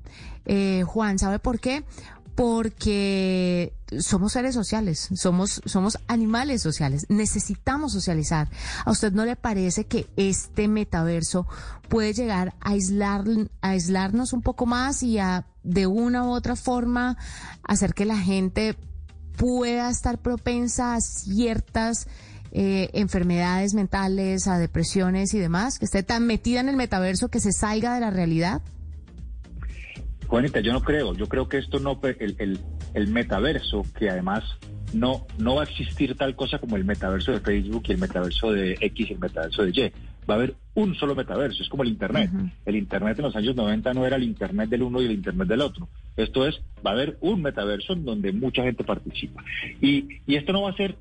Eh, 0.47 0.83
Juan, 0.87 1.19
¿sabe 1.19 1.39
por 1.39 1.61
qué? 1.61 1.85
Porque 2.35 3.73
somos 4.01 4.33
seres 4.33 4.55
sociales, 4.55 5.09
somos, 5.15 5.63
somos 5.65 5.99
animales 6.09 6.63
sociales, 6.63 7.07
necesitamos 7.09 7.93
socializar. 7.93 8.49
¿A 8.85 8.91
usted 8.91 9.13
no 9.13 9.25
le 9.25 9.37
parece 9.37 9.85
que 9.85 10.09
este 10.17 10.67
metaverso 10.69 11.47
puede 11.89 12.13
llegar 12.13 12.55
a, 12.61 12.71
aislar, 12.71 13.25
a 13.61 13.71
aislarnos 13.71 14.33
un 14.33 14.43
poco 14.43 14.67
más 14.67 15.03
y 15.03 15.19
a 15.19 15.47
de 15.63 15.87
una 15.87 16.25
u 16.25 16.31
otra 16.31 16.57
forma 16.57 17.17
hacer 17.63 17.95
que 17.95 18.05
la 18.05 18.19
gente 18.19 18.77
pueda 19.37 19.89
estar 19.91 20.19
propensa 20.19 20.95
a 20.95 21.01
ciertas 21.01 22.07
eh, 22.53 22.91
enfermedades 22.93 23.75
mentales, 23.75 24.47
a 24.47 24.59
depresiones 24.59 25.35
y 25.35 25.39
demás, 25.39 25.79
que 25.79 25.85
esté 25.85 26.03
tan 26.03 26.27
metida 26.27 26.61
en 26.61 26.69
el 26.69 26.77
metaverso 26.77 27.29
que 27.29 27.41
se 27.41 27.53
salga 27.53 27.95
de 27.95 28.01
la 28.01 28.11
realidad? 28.11 28.63
Juanita, 30.27 30.61
yo 30.61 30.73
no 30.73 30.83
creo. 30.83 31.15
Yo 31.15 31.27
creo 31.27 31.49
que 31.49 31.59
esto 31.59 31.79
no, 31.79 32.01
el, 32.03 32.37
el, 32.39 32.59
el, 32.95 33.09
metaverso, 33.09 33.85
que 33.99 34.11
además 34.11 34.45
no, 34.93 35.27
no 35.39 35.57
va 35.57 35.63
a 35.63 35.65
existir 35.65 36.17
tal 36.17 36.35
cosa 36.37 36.59
como 36.59 36.77
el 36.77 36.85
metaverso 36.85 37.33
de 37.33 37.41
Facebook 37.41 37.85
y 37.89 37.93
el 37.93 37.99
metaverso 37.99 38.53
de 38.53 38.77
X 38.81 39.11
y 39.11 39.13
el 39.13 39.19
metaverso 39.19 39.65
de 39.65 39.71
Y. 39.71 39.93
Va 40.29 40.35
a 40.35 40.37
haber 40.39 40.55
un 40.75 40.95
solo 40.95 41.15
metaverso, 41.15 41.63
es 41.63 41.69
como 41.69 41.83
el 41.83 41.91
Internet. 41.91 42.31
Uh 42.33 42.39
-huh. 42.39 42.53
El 42.65 42.77
Internet 42.77 43.19
en 43.19 43.25
los 43.25 43.37
años 43.37 43.55
90 43.55 43.93
no 43.93 44.07
era 44.07 44.17
el 44.17 44.23
Internet 44.23 44.71
del 44.71 44.83
uno 44.83 45.03
y 45.03 45.07
el 45.07 45.13
Internet 45.13 45.49
del 45.49 45.61
otro. 45.61 45.89
Esto 46.17 46.47
es, 46.47 46.61
va 46.85 46.91
a 46.91 46.95
haber 46.95 47.19
un 47.21 47.43
metaverso 47.43 47.93
en 47.93 48.05
donde 48.05 48.33
mucha 48.33 48.63
gente 48.63 48.85
participa. 48.85 49.45
Y, 49.81 50.21
y 50.27 50.37
esto 50.37 50.53
no 50.53 50.63
va 50.63 50.71
a 50.71 50.77
ser 50.77 50.97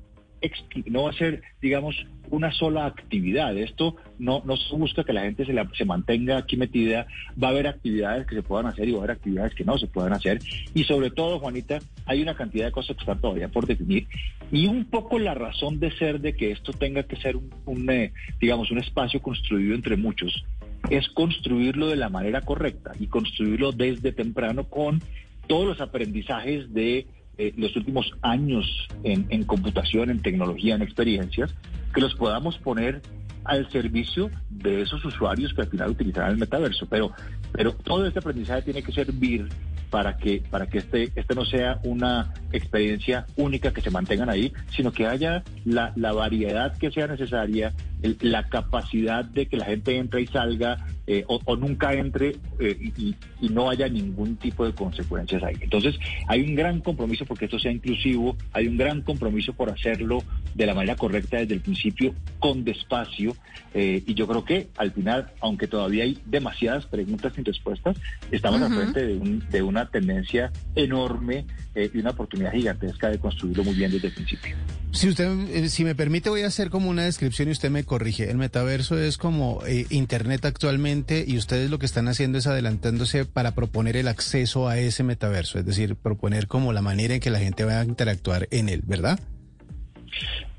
no 0.86 1.04
va 1.04 1.10
a 1.10 1.14
ser, 1.14 1.42
digamos, 1.60 2.06
una 2.30 2.52
sola 2.52 2.86
actividad. 2.86 3.56
Esto 3.56 3.96
no, 4.18 4.42
no 4.44 4.56
se 4.56 4.74
busca 4.74 5.04
que 5.04 5.12
la 5.12 5.22
gente 5.22 5.44
se, 5.44 5.52
la, 5.52 5.68
se 5.76 5.84
mantenga 5.84 6.38
aquí 6.38 6.56
metida. 6.56 7.06
Va 7.42 7.48
a 7.48 7.50
haber 7.50 7.66
actividades 7.66 8.26
que 8.26 8.36
se 8.36 8.42
puedan 8.42 8.66
hacer 8.66 8.88
y 8.88 8.92
va 8.92 8.98
a 8.98 9.00
haber 9.04 9.16
actividades 9.16 9.54
que 9.54 9.64
no 9.64 9.78
se 9.78 9.86
puedan 9.86 10.12
hacer. 10.12 10.40
Y 10.74 10.84
sobre 10.84 11.10
todo, 11.10 11.38
Juanita, 11.38 11.78
hay 12.06 12.22
una 12.22 12.34
cantidad 12.34 12.66
de 12.66 12.72
cosas 12.72 12.96
que 12.96 13.02
están 13.02 13.20
todavía 13.20 13.48
por 13.48 13.66
definir. 13.66 14.06
Y 14.50 14.66
un 14.66 14.84
poco 14.86 15.18
la 15.18 15.34
razón 15.34 15.80
de 15.80 15.90
ser 15.96 16.20
de 16.20 16.34
que 16.34 16.50
esto 16.50 16.72
tenga 16.72 17.04
que 17.04 17.16
ser 17.16 17.36
un, 17.36 17.50
un 17.66 17.90
eh, 17.90 18.12
digamos, 18.40 18.70
un 18.70 18.78
espacio 18.78 19.20
construido 19.20 19.74
entre 19.74 19.96
muchos 19.96 20.44
es 20.90 21.08
construirlo 21.08 21.88
de 21.88 21.96
la 21.96 22.08
manera 22.08 22.42
correcta 22.42 22.92
y 22.98 23.06
construirlo 23.06 23.72
desde 23.72 24.12
temprano 24.12 24.64
con 24.64 25.00
todos 25.46 25.66
los 25.66 25.80
aprendizajes 25.80 26.72
de 26.72 27.06
eh, 27.38 27.52
los 27.56 27.74
últimos 27.76 28.12
años 28.22 28.88
en, 29.02 29.44
computación, 29.44 30.10
en 30.10 30.20
tecnología, 30.20 30.74
en 30.74 30.82
experiencias, 30.82 31.54
que 31.94 32.00
los 32.00 32.14
podamos 32.14 32.58
poner 32.58 33.02
al 33.44 33.70
servicio 33.70 34.30
de 34.48 34.82
esos 34.82 35.04
usuarios 35.04 35.52
que 35.52 35.62
al 35.62 35.68
final 35.68 35.90
utilizarán 35.90 36.30
el 36.32 36.38
metaverso. 36.38 36.86
Pero, 36.86 37.12
pero 37.52 37.72
todo 37.72 38.06
este 38.06 38.18
aprendizaje 38.18 38.62
tiene 38.62 38.82
que 38.82 38.92
servir 38.92 39.48
para 39.90 40.16
que, 40.16 40.42
para 40.50 40.66
que 40.66 40.78
este, 40.78 41.12
este 41.14 41.34
no 41.34 41.44
sea 41.44 41.78
una 41.84 42.32
experiencia 42.52 43.26
única 43.36 43.72
que 43.72 43.80
se 43.80 43.90
mantengan 43.90 44.30
ahí, 44.30 44.52
sino 44.74 44.92
que 44.92 45.06
haya 45.06 45.44
la 45.64 46.12
variedad 46.12 46.76
que 46.78 46.90
sea 46.90 47.06
necesaria, 47.06 47.74
el, 48.04 48.18
la 48.20 48.44
capacidad 48.44 49.24
de 49.24 49.46
que 49.46 49.56
la 49.56 49.64
gente 49.64 49.96
entre 49.96 50.20
y 50.20 50.26
salga 50.26 50.86
eh, 51.06 51.24
o, 51.26 51.40
o, 51.44 51.56
nunca 51.56 51.92
entre 51.94 52.36
eh, 52.58 52.92
y, 52.96 53.14
y, 53.40 53.48
no 53.48 53.68
haya 53.70 53.88
ningún 53.88 54.36
tipo 54.36 54.64
de 54.64 54.72
consecuencias 54.74 55.42
ahí. 55.42 55.56
Entonces, 55.60 55.96
hay 56.28 56.42
un 56.42 56.54
gran 56.54 56.80
compromiso 56.80 57.24
porque 57.24 57.46
esto 57.46 57.58
sea 57.58 57.72
inclusivo, 57.72 58.36
hay 58.52 58.68
un 58.68 58.76
gran 58.76 59.02
compromiso 59.02 59.52
por 59.52 59.70
hacerlo 59.70 60.22
de 60.54 60.66
la 60.66 60.74
manera 60.74 60.96
correcta 60.96 61.38
desde 61.38 61.54
el 61.54 61.60
principio, 61.60 62.14
con 62.38 62.64
despacio, 62.64 63.36
eh, 63.74 64.02
y 64.06 64.14
yo 64.14 64.26
creo 64.26 64.44
que 64.44 64.68
al 64.76 64.92
final, 64.92 65.32
aunque 65.40 65.66
todavía 65.66 66.04
hay 66.04 66.18
demasiadas 66.26 66.86
preguntas 66.86 67.32
sin 67.34 67.44
respuestas, 67.44 67.96
estamos 68.30 68.60
uh 68.60 68.64
-huh. 68.64 68.66
al 68.66 68.74
frente 68.74 69.06
de, 69.06 69.16
un, 69.16 69.44
de, 69.50 69.62
una 69.62 69.90
tendencia 69.90 70.52
enorme 70.76 71.44
eh, 71.74 71.90
y 71.92 71.98
una 71.98 72.10
oportunidad 72.10 72.52
gigantesca 72.52 73.10
de 73.10 73.18
construirlo 73.18 73.64
muy 73.64 73.74
bien 73.74 73.90
desde 73.90 74.08
el 74.08 74.14
principio. 74.14 74.56
Si 74.92 75.08
usted, 75.08 75.28
eh, 75.50 75.68
si 75.68 75.84
me 75.84 75.96
permite, 75.96 76.30
voy 76.30 76.42
a 76.42 76.46
hacer 76.46 76.70
como 76.70 76.88
una 76.88 77.02
descripción 77.02 77.48
y 77.48 77.50
usted 77.50 77.68
me 77.68 77.82
corrige. 77.94 78.28
El 78.28 78.38
metaverso 78.38 78.98
es 78.98 79.18
como 79.18 79.60
eh, 79.68 79.86
Internet 79.88 80.44
actualmente 80.46 81.24
y 81.24 81.36
ustedes 81.36 81.70
lo 81.70 81.78
que 81.78 81.86
están 81.86 82.08
haciendo 82.08 82.38
es 82.38 82.48
adelantándose 82.48 83.24
para 83.24 83.54
proponer 83.54 83.96
el 83.96 84.08
acceso 84.08 84.66
a 84.66 84.78
ese 84.78 85.04
metaverso, 85.04 85.60
es 85.60 85.64
decir, 85.64 85.94
proponer 85.94 86.48
como 86.48 86.72
la 86.72 86.82
manera 86.82 87.14
en 87.14 87.20
que 87.20 87.30
la 87.30 87.38
gente 87.38 87.64
va 87.64 87.78
a 87.78 87.84
interactuar 87.84 88.48
en 88.50 88.68
él, 88.68 88.82
¿verdad? 88.84 89.20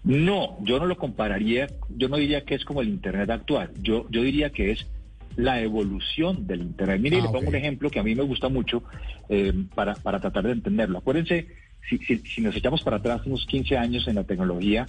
No, 0.06 0.58
yo 0.64 0.80
no 0.80 0.86
lo 0.86 0.98
compararía, 0.98 1.68
yo 1.90 2.08
no 2.08 2.16
diría 2.16 2.46
que 2.46 2.56
es 2.56 2.64
como 2.64 2.80
el 2.80 2.88
Internet 2.88 3.30
actual, 3.30 3.72
yo, 3.82 4.06
yo 4.10 4.22
diría 4.22 4.52
que 4.52 4.72
es 4.72 4.88
la 5.36 5.60
evolución 5.60 6.48
del 6.48 6.62
Internet. 6.62 7.02
Mire, 7.02 7.18
ah, 7.18 7.24
le 7.24 7.26
pongo 7.26 7.40
okay. 7.40 7.50
un 7.50 7.56
ejemplo 7.56 7.90
que 7.90 8.00
a 8.00 8.04
mí 8.04 8.16
me 8.16 8.24
gusta 8.24 8.48
mucho 8.48 8.82
eh, 9.28 9.52
para, 9.76 9.96
para 9.96 10.22
tratar 10.22 10.46
de 10.46 10.54
entenderlo. 10.54 11.00
Acuérdense, 11.00 11.48
si, 11.90 11.98
si, 12.00 12.18
si, 12.18 12.42
nos 12.42 12.56
echamos 12.56 12.82
para 12.84 12.98
atrás 12.98 13.22
unos 13.26 13.46
15 13.46 13.78
años 13.78 14.08
en 14.08 14.16
la 14.16 14.24
tecnología, 14.24 14.86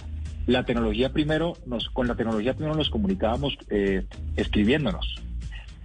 la 0.47 0.63
tecnología 0.63 1.11
primero, 1.11 1.57
nos, 1.65 1.89
con 1.89 2.07
la 2.07 2.15
tecnología 2.15 2.53
primero 2.53 2.75
nos 2.75 2.89
comunicábamos 2.89 3.57
eh, 3.69 4.05
escribiéndonos. 4.35 5.21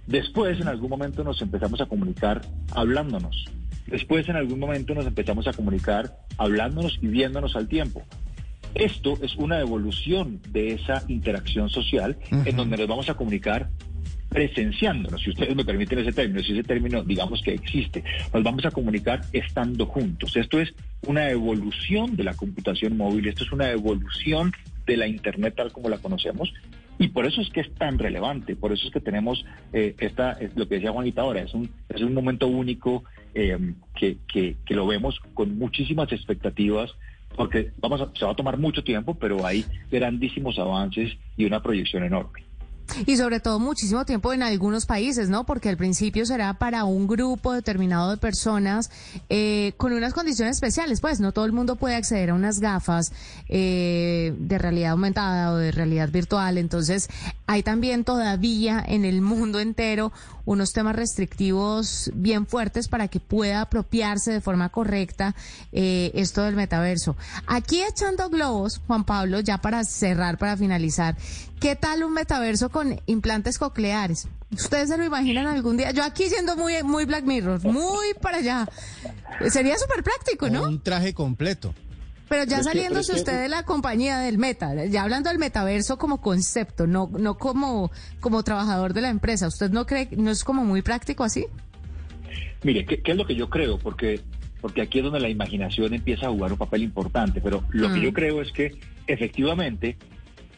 Después, 0.07 0.59
en 0.59 0.67
algún 0.67 0.89
momento, 0.89 1.23
nos 1.23 1.41
empezamos 1.41 1.81
a 1.81 1.85
comunicar 1.85 2.41
hablándonos. 2.71 3.45
Después, 3.87 4.27
en 4.29 4.37
algún 4.37 4.59
momento, 4.59 4.93
nos 4.93 5.05
empezamos 5.05 5.47
a 5.47 5.53
comunicar 5.53 6.17
hablándonos 6.37 6.97
y 7.01 7.07
viéndonos 7.07 7.55
al 7.55 7.67
tiempo. 7.67 8.03
Esto 8.73 9.17
es 9.21 9.35
una 9.35 9.59
evolución 9.59 10.39
de 10.49 10.73
esa 10.73 11.03
interacción 11.07 11.69
social 11.69 12.17
uh 12.31 12.35
-huh. 12.35 12.47
en 12.47 12.55
donde 12.55 12.77
nos 12.77 12.87
vamos 12.87 13.09
a 13.09 13.13
comunicar 13.13 13.69
presenciándonos, 14.33 15.21
si 15.21 15.29
ustedes 15.29 15.55
me 15.55 15.63
permiten 15.63 15.99
ese 15.99 16.11
término, 16.11 16.41
si 16.43 16.53
ese 16.53 16.63
término 16.63 17.03
digamos 17.03 17.41
que 17.43 17.53
existe, 17.53 18.03
nos 18.33 18.43
vamos 18.43 18.65
a 18.65 18.71
comunicar 18.71 19.21
estando 19.31 19.85
juntos. 19.85 20.35
Esto 20.35 20.59
es 20.59 20.73
una 21.05 21.29
evolución 21.29 22.15
de 22.15 22.23
la 22.23 22.33
computación 22.33 22.97
móvil, 22.97 23.27
esto 23.27 23.43
es 23.43 23.51
una 23.51 23.69
evolución 23.69 24.51
de 24.87 24.97
la 24.97 25.07
Internet 25.07 25.53
tal 25.55 25.71
como 25.71 25.87
la 25.87 25.99
conocemos. 25.99 26.51
Y 26.99 27.09
por 27.09 27.25
eso 27.25 27.41
es 27.41 27.49
que 27.49 27.61
es 27.61 27.73
tan 27.75 27.97
relevante, 27.97 28.55
por 28.55 28.71
eso 28.71 28.87
es 28.87 28.93
que 28.93 28.99
tenemos 28.99 29.45
eh, 29.71 29.95
esta, 29.99 30.37
lo 30.55 30.67
que 30.67 30.75
decía 30.75 30.91
Juanita 30.91 31.21
ahora, 31.21 31.41
es 31.41 31.53
un, 31.53 31.69
es 31.89 32.01
un 32.01 32.13
momento 32.13 32.47
único 32.47 33.03
eh, 33.33 33.57
que, 33.95 34.17
que, 34.27 34.55
que 34.65 34.75
lo 34.75 34.85
vemos 34.85 35.19
con 35.33 35.57
muchísimas 35.57 36.11
expectativas, 36.11 36.91
porque 37.35 37.71
vamos 37.77 38.01
a, 38.01 38.11
se 38.17 38.25
va 38.25 38.31
a 38.31 38.35
tomar 38.35 38.57
mucho 38.57 38.83
tiempo, 38.83 39.15
pero 39.15 39.45
hay 39.45 39.65
grandísimos 39.91 40.59
avances 40.59 41.17
y 41.35 41.45
una 41.45 41.61
proyección 41.61 42.03
enorme. 42.03 42.43
Y 43.05 43.17
sobre 43.17 43.39
todo 43.39 43.59
muchísimo 43.59 44.05
tiempo 44.05 44.33
en 44.33 44.43
algunos 44.43 44.85
países, 44.85 45.29
¿no? 45.29 45.45
Porque 45.45 45.69
al 45.69 45.77
principio 45.77 46.25
será 46.25 46.53
para 46.55 46.83
un 46.85 47.07
grupo 47.07 47.53
determinado 47.53 48.11
de 48.11 48.17
personas 48.17 48.91
eh, 49.29 49.73
con 49.77 49.93
unas 49.93 50.13
condiciones 50.13 50.57
especiales. 50.57 51.01
Pues 51.01 51.19
no 51.19 51.31
todo 51.31 51.45
el 51.45 51.51
mundo 51.51 51.75
puede 51.75 51.95
acceder 51.95 52.29
a 52.29 52.33
unas 52.33 52.59
gafas 52.59 53.11
eh, 53.49 54.33
de 54.37 54.57
realidad 54.57 54.91
aumentada 54.91 55.51
o 55.51 55.57
de 55.57 55.71
realidad 55.71 56.09
virtual. 56.09 56.57
Entonces 56.57 57.09
hay 57.47 57.63
también 57.63 58.03
todavía 58.03 58.83
en 58.85 59.05
el 59.05 59.21
mundo 59.21 59.59
entero 59.59 60.11
unos 60.45 60.73
temas 60.73 60.95
restrictivos 60.95 62.11
bien 62.13 62.45
fuertes 62.47 62.87
para 62.87 63.07
que 63.07 63.19
pueda 63.19 63.61
apropiarse 63.61 64.31
de 64.31 64.41
forma 64.41 64.69
correcta 64.69 65.35
eh, 65.71 66.11
esto 66.15 66.43
del 66.43 66.55
metaverso. 66.55 67.15
Aquí 67.47 67.81
echando 67.81 68.29
globos, 68.29 68.81
Juan 68.87 69.05
Pablo, 69.05 69.39
ya 69.39 69.59
para 69.59 69.83
cerrar, 69.83 70.37
para 70.37 70.57
finalizar, 70.57 71.15
¿qué 71.59 71.75
tal 71.75 72.03
un 72.03 72.13
metaverso 72.13 72.69
con 72.69 72.82
implantes 73.05 73.57
cocleares? 73.57 74.27
¿Ustedes 74.51 74.89
se 74.89 74.97
lo 74.97 75.03
imaginan 75.03 75.47
algún 75.47 75.77
día? 75.77 75.91
Yo 75.91 76.03
aquí 76.03 76.25
siendo 76.29 76.55
muy, 76.55 76.81
muy 76.83 77.05
Black 77.05 77.23
Mirror, 77.25 77.63
muy 77.63 78.13
para 78.21 78.37
allá. 78.37 78.67
Sería 79.49 79.77
súper 79.77 80.03
práctico, 80.03 80.49
¿no? 80.49 80.63
Un 80.63 80.81
traje 80.81 81.13
completo. 81.13 81.73
Pero 82.29 82.45
ya 82.45 82.63
saliéndose 82.63 83.13
usted 83.13 83.41
de 83.41 83.49
la 83.49 83.63
compañía 83.63 84.17
del 84.19 84.37
meta, 84.37 84.85
ya 84.85 85.03
hablando 85.03 85.29
del 85.29 85.37
metaverso 85.37 85.97
como 85.97 86.21
concepto, 86.21 86.87
no, 86.87 87.09
no 87.19 87.37
como, 87.37 87.91
como 88.21 88.43
trabajador 88.43 88.93
de 88.93 89.01
la 89.01 89.09
empresa, 89.09 89.47
¿usted 89.47 89.69
no 89.69 89.85
cree, 89.85 90.09
no 90.17 90.31
es 90.31 90.43
como 90.43 90.63
muy 90.63 90.81
práctico 90.81 91.23
así? 91.23 91.45
Mire, 92.63 92.85
¿qué, 92.85 93.01
es 93.03 93.17
lo 93.17 93.27
que 93.27 93.35
yo 93.35 93.49
creo? 93.49 93.77
Porque, 93.77 94.21
porque 94.61 94.81
aquí 94.81 94.99
es 94.99 95.03
donde 95.03 95.19
la 95.19 95.29
imaginación 95.29 95.93
empieza 95.93 96.27
a 96.27 96.29
jugar 96.29 96.51
un 96.53 96.57
papel 96.57 96.81
importante, 96.83 97.41
pero 97.41 97.63
lo 97.69 97.93
que 97.93 98.01
yo 98.01 98.11
mm. 98.11 98.13
creo 98.13 98.41
es 98.41 98.51
que 98.51 98.79
efectivamente 99.05 99.97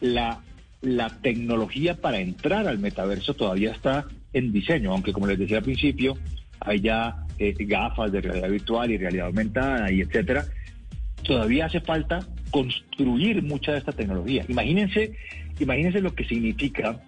la, 0.00 0.40
la 0.86 1.10
tecnología 1.20 1.96
para 1.96 2.18
entrar 2.18 2.66
al 2.68 2.78
metaverso 2.78 3.34
todavía 3.34 3.72
está 3.72 4.06
en 4.32 4.52
diseño, 4.52 4.92
aunque 4.92 5.12
como 5.12 5.26
les 5.26 5.38
decía 5.38 5.58
al 5.58 5.64
principio, 5.64 6.16
hay 6.60 6.80
ya 6.80 7.26
eh, 7.38 7.54
gafas 7.58 8.12
de 8.12 8.20
realidad 8.20 8.50
virtual 8.50 8.90
y 8.90 8.98
realidad 8.98 9.26
aumentada 9.26 9.90
y 9.90 10.00
etcétera, 10.00 10.44
todavía 11.22 11.66
hace 11.66 11.80
falta 11.80 12.26
construir 12.50 13.42
mucha 13.42 13.72
de 13.72 13.78
esta 13.78 13.92
tecnología. 13.92 14.44
Imagínense, 14.48 15.12
imagínense 15.58 16.00
lo 16.00 16.14
que 16.14 16.24
significa, 16.24 17.00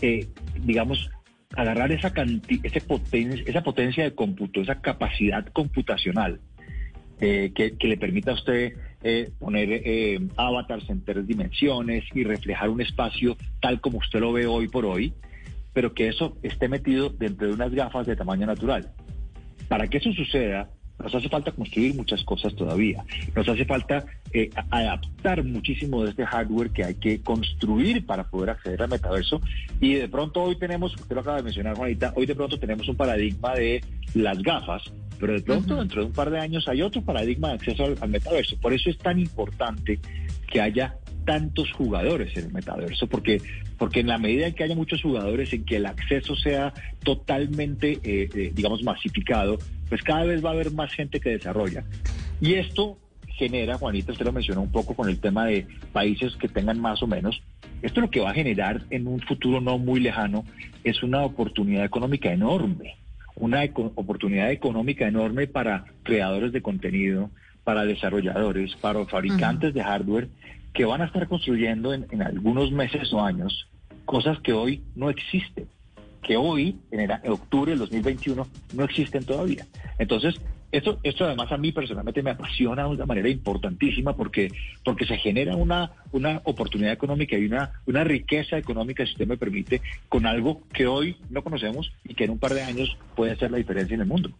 eh, 0.00 0.26
digamos, 0.64 1.10
agarrar 1.56 1.90
esa, 1.90 2.12
ese 2.62 2.82
esa 3.46 3.62
potencia 3.62 4.04
de 4.04 4.14
cómputo, 4.14 4.60
esa 4.60 4.80
capacidad 4.80 5.44
computacional 5.46 6.40
eh, 7.20 7.52
que, 7.54 7.88
le 7.88 7.96
permita 7.96 8.30
a 8.30 8.34
usted 8.34 8.74
eh, 9.02 9.30
poner 9.38 10.20
avatars 10.36 10.88
en 10.90 11.04
tres 11.04 11.26
dimensiones 11.26 12.04
y 12.14 12.24
reflejar 12.24 12.68
un 12.68 12.80
espacio 12.80 13.36
tal 13.60 13.80
como 13.80 13.98
usted 13.98 14.20
lo 14.20 14.32
ve 14.32 14.46
hoy 14.46 14.68
por 14.68 14.84
hoy, 14.84 15.12
pero 15.72 15.94
que 15.94 16.08
eso 16.08 16.36
esté 16.42 16.68
metido 16.68 17.10
dentro 17.10 17.46
de 17.46 17.54
unas 17.54 17.72
gafas 17.72 18.06
de 18.06 18.16
tamaño 18.16 18.46
natural. 18.46 18.90
Para 19.68 19.86
que 19.86 19.98
eso 19.98 20.12
suceda, 20.12 20.70
nos 20.98 21.14
hace 21.14 21.28
falta 21.28 21.52
construir 21.52 21.94
muchas 21.94 22.24
cosas 22.24 22.54
todavía. 22.56 23.04
Nos 23.34 23.48
hace 23.48 23.64
falta 23.64 24.04
eh, 24.32 24.50
adaptar 24.70 25.44
muchísimo 25.44 26.02
de 26.02 26.10
este 26.10 26.26
hardware 26.26 26.70
que 26.70 26.84
hay 26.84 26.94
que 26.94 27.20
construir 27.22 28.04
para 28.04 28.28
poder 28.28 28.50
acceder 28.50 28.82
al 28.82 28.88
metaverso. 28.88 29.40
Y 29.80 29.94
de 29.94 30.08
pronto 30.08 30.42
hoy 30.42 30.58
tenemos, 30.58 30.94
usted 30.94 31.14
lo 31.14 31.20
acaba 31.20 31.36
de 31.36 31.44
mencionar, 31.44 31.76
Juanita, 31.76 32.12
hoy 32.16 32.26
de 32.26 32.34
pronto 32.34 32.58
tenemos 32.58 32.88
un 32.88 32.96
paradigma 32.96 33.54
de 33.54 33.80
las 34.14 34.42
gafas, 34.42 34.82
pero 35.18 35.34
de 35.34 35.40
pronto 35.40 35.76
dentro 35.76 36.02
de 36.02 36.06
un 36.06 36.12
par 36.12 36.30
de 36.30 36.38
años 36.38 36.68
hay 36.68 36.82
otro 36.82 37.02
paradigma 37.02 37.48
de 37.48 37.54
acceso 37.54 37.84
al 38.00 38.08
metaverso. 38.08 38.56
Por 38.60 38.72
eso 38.72 38.90
es 38.90 38.98
tan 38.98 39.18
importante 39.18 39.98
que 40.50 40.60
haya 40.60 40.96
tantos 41.24 41.70
jugadores 41.72 42.34
en 42.38 42.46
el 42.46 42.52
metaverso, 42.52 43.06
porque, 43.06 43.42
porque 43.76 44.00
en 44.00 44.06
la 44.06 44.16
medida 44.16 44.46
en 44.46 44.54
que 44.54 44.64
haya 44.64 44.74
muchos 44.74 45.02
jugadores, 45.02 45.52
en 45.52 45.64
que 45.64 45.76
el 45.76 45.84
acceso 45.84 46.34
sea 46.34 46.72
totalmente, 47.04 48.00
eh, 48.02 48.30
eh, 48.34 48.52
digamos, 48.54 48.82
masificado, 48.82 49.58
pues 49.90 50.02
cada 50.02 50.24
vez 50.24 50.42
va 50.42 50.50
a 50.50 50.52
haber 50.54 50.72
más 50.72 50.90
gente 50.94 51.20
que 51.20 51.28
desarrolla. 51.30 51.84
Y 52.40 52.54
esto 52.54 52.98
genera, 53.26 53.76
Juanita, 53.76 54.12
usted 54.12 54.24
lo 54.24 54.32
mencionó 54.32 54.62
un 54.62 54.72
poco 54.72 54.94
con 54.94 55.08
el 55.10 55.20
tema 55.20 55.44
de 55.44 55.66
países 55.92 56.34
que 56.36 56.48
tengan 56.48 56.80
más 56.80 57.02
o 57.02 57.06
menos, 57.06 57.42
esto 57.82 58.00
lo 58.00 58.10
que 58.10 58.20
va 58.20 58.30
a 58.30 58.34
generar 58.34 58.82
en 58.90 59.06
un 59.06 59.20
futuro 59.20 59.60
no 59.60 59.78
muy 59.78 60.00
lejano 60.00 60.44
es 60.82 61.02
una 61.02 61.22
oportunidad 61.22 61.84
económica 61.84 62.32
enorme, 62.32 62.96
una 63.40 63.62
oportunidad 63.94 64.50
económica 64.50 65.06
enorme 65.06 65.46
para 65.46 65.84
creadores 66.02 66.52
de 66.52 66.62
contenido, 66.62 67.30
para 67.64 67.84
desarrolladores, 67.84 68.74
para 68.76 69.04
fabricantes 69.06 69.74
de 69.74 69.82
hardware 69.82 70.28
que 70.72 70.84
van 70.84 71.02
a 71.02 71.06
estar 71.06 71.26
construyendo 71.28 71.92
en, 71.92 72.22
algunos 72.22 72.70
meses 72.70 73.12
o 73.12 73.20
años 73.20 73.68
cosas 74.04 74.38
que 74.40 74.52
hoy 74.52 74.82
no 74.94 75.10
existen, 75.10 75.68
que 76.22 76.36
hoy, 76.36 76.78
en, 76.90 77.10
octubre 77.30 77.70
del 77.72 77.80
2021, 77.80 78.46
no 78.74 78.84
existen 78.84 79.24
todavía. 79.24 79.66
Entonces, 79.98 80.40
esto, 80.70 80.98
esto 81.02 81.24
además 81.24 81.50
a 81.50 81.56
mí 81.56 81.72
personalmente 81.72 82.22
me 82.22 82.30
apasiona 82.30 82.84
de 82.84 82.90
una 82.90 83.06
manera 83.06 83.28
importantísima 83.28 84.14
porque, 84.14 84.50
porque 84.84 85.06
se 85.06 85.16
genera 85.16 85.56
una, 85.56 85.92
una 86.12 86.40
oportunidad 86.44 86.92
económica 86.92 87.36
y 87.38 87.46
una, 87.46 87.72
una 87.86 88.04
riqueza 88.04 88.58
económica, 88.58 89.04
si 89.04 89.12
usted 89.12 89.26
me 89.26 89.36
permite, 89.36 89.80
con 90.08 90.26
algo 90.26 90.62
que 90.72 90.86
hoy 90.86 91.16
no 91.30 91.42
conocemos 91.42 91.92
y 92.04 92.14
que 92.14 92.24
en 92.24 92.30
un 92.30 92.38
par 92.38 92.54
de 92.54 92.62
años 92.62 92.96
puede 93.14 93.32
hacer 93.32 93.50
la 93.50 93.58
diferencia 93.58 93.94
en 93.94 94.02
el 94.02 94.06
mundo. 94.06 94.30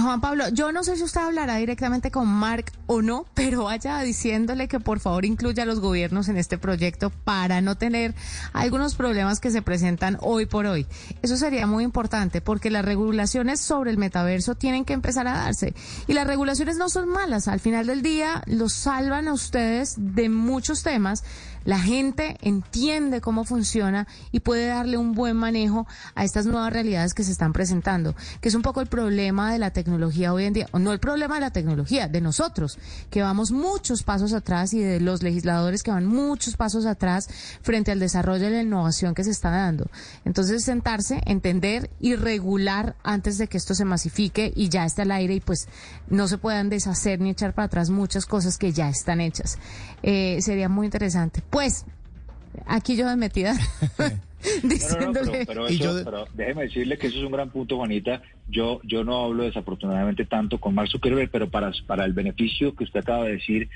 Juan 0.00 0.22
Pablo, 0.22 0.48
yo 0.48 0.72
no 0.72 0.84
sé 0.84 0.96
si 0.96 1.02
usted 1.02 1.20
hablará 1.20 1.56
directamente 1.56 2.10
con 2.10 2.26
Mark 2.26 2.72
o 2.86 3.02
no, 3.02 3.26
pero 3.34 3.64
vaya 3.64 4.00
diciéndole 4.00 4.66
que 4.66 4.80
por 4.80 5.00
favor 5.00 5.26
incluya 5.26 5.64
a 5.64 5.66
los 5.66 5.80
gobiernos 5.80 6.30
en 6.30 6.38
este 6.38 6.56
proyecto 6.56 7.10
para 7.10 7.60
no 7.60 7.76
tener 7.76 8.14
algunos 8.54 8.94
problemas 8.94 9.38
que 9.38 9.50
se 9.50 9.60
presentan 9.60 10.16
hoy 10.22 10.46
por 10.46 10.64
hoy. 10.64 10.86
Eso 11.20 11.36
sería 11.36 11.66
muy 11.66 11.84
importante 11.84 12.40
porque 12.40 12.70
las 12.70 12.86
regulaciones 12.86 13.60
sobre 13.60 13.90
el 13.90 13.98
metaverso 13.98 14.54
tienen 14.54 14.86
que 14.86 14.94
empezar 14.94 15.28
a 15.28 15.34
darse. 15.34 15.74
Y 16.06 16.14
las 16.14 16.26
regulaciones 16.26 16.78
no 16.78 16.88
son 16.88 17.10
malas. 17.10 17.46
Al 17.46 17.60
final 17.60 17.86
del 17.86 18.00
día 18.00 18.42
los 18.46 18.72
salvan 18.72 19.28
a 19.28 19.34
ustedes 19.34 19.96
de 19.98 20.30
muchos 20.30 20.82
temas 20.82 21.22
la 21.64 21.78
gente 21.78 22.36
entiende 22.42 23.20
cómo 23.20 23.44
funciona 23.44 24.06
y 24.30 24.40
puede 24.40 24.66
darle 24.66 24.96
un 24.96 25.12
buen 25.12 25.36
manejo 25.36 25.86
a 26.14 26.24
estas 26.24 26.46
nuevas 26.46 26.72
realidades 26.72 27.14
que 27.14 27.24
se 27.24 27.32
están 27.32 27.52
presentando, 27.52 28.14
que 28.40 28.48
es 28.48 28.54
un 28.54 28.62
poco 28.62 28.80
el 28.80 28.86
problema 28.86 29.52
de 29.52 29.58
la 29.58 29.70
tecnología 29.70 30.32
hoy 30.32 30.44
en 30.44 30.52
día, 30.52 30.68
o 30.72 30.78
no 30.78 30.92
el 30.92 31.00
problema 31.00 31.36
de 31.36 31.40
la 31.42 31.50
tecnología, 31.50 32.08
de 32.08 32.20
nosotros, 32.20 32.78
que 33.10 33.22
vamos 33.22 33.52
muchos 33.52 34.02
pasos 34.02 34.32
atrás 34.32 34.74
y 34.74 34.80
de 34.80 35.00
los 35.00 35.22
legisladores 35.22 35.82
que 35.82 35.90
van 35.90 36.06
muchos 36.06 36.56
pasos 36.56 36.86
atrás 36.86 37.28
frente 37.62 37.90
al 37.90 37.98
desarrollo 37.98 38.48
y 38.48 38.50
la 38.50 38.62
innovación 38.62 39.14
que 39.14 39.24
se 39.24 39.30
está 39.30 39.50
dando. 39.50 39.90
Entonces, 40.24 40.64
sentarse, 40.64 41.20
entender 41.26 41.90
y 42.00 42.16
regular 42.16 42.96
antes 43.02 43.38
de 43.38 43.46
que 43.46 43.56
esto 43.56 43.74
se 43.74 43.84
masifique 43.84 44.52
y 44.54 44.68
ya 44.68 44.84
esté 44.84 45.02
al 45.02 45.12
aire 45.12 45.34
y 45.34 45.40
pues 45.40 45.68
no 46.08 46.28
se 46.28 46.38
puedan 46.38 46.68
deshacer 46.68 47.20
ni 47.20 47.30
echar 47.30 47.54
para 47.54 47.66
atrás 47.66 47.90
muchas 47.90 48.26
cosas 48.26 48.58
que 48.58 48.72
ya 48.72 48.88
están 48.88 49.20
hechas. 49.20 49.58
Eh, 50.02 50.38
sería 50.40 50.68
muy 50.68 50.86
interesante. 50.86 51.42
Pues, 51.52 51.84
aquí 52.66 52.96
yo 52.96 53.04
me 53.04 53.14
metida. 53.14 53.54
Diciéndole. 54.64 55.46
pero, 55.46 56.26
déjeme 56.34 56.62
decirle 56.62 56.96
que 56.96 57.08
eso 57.08 57.18
es 57.18 57.24
un 57.24 57.30
gran 57.30 57.50
punto, 57.50 57.76
Juanita. 57.76 58.22
Yo, 58.48 58.80
yo 58.84 59.04
no 59.04 59.26
hablo 59.26 59.44
desafortunadamente 59.44 60.24
tanto 60.24 60.58
con 60.58 60.74
Mark 60.74 60.88
Zuckerberg, 60.88 61.30
pero 61.30 61.50
para, 61.50 61.70
para 61.86 62.06
el 62.06 62.14
beneficio 62.14 62.74
que 62.74 62.84
usted 62.84 63.00
acaba 63.00 63.26
de 63.26 63.32
decir, 63.32 63.68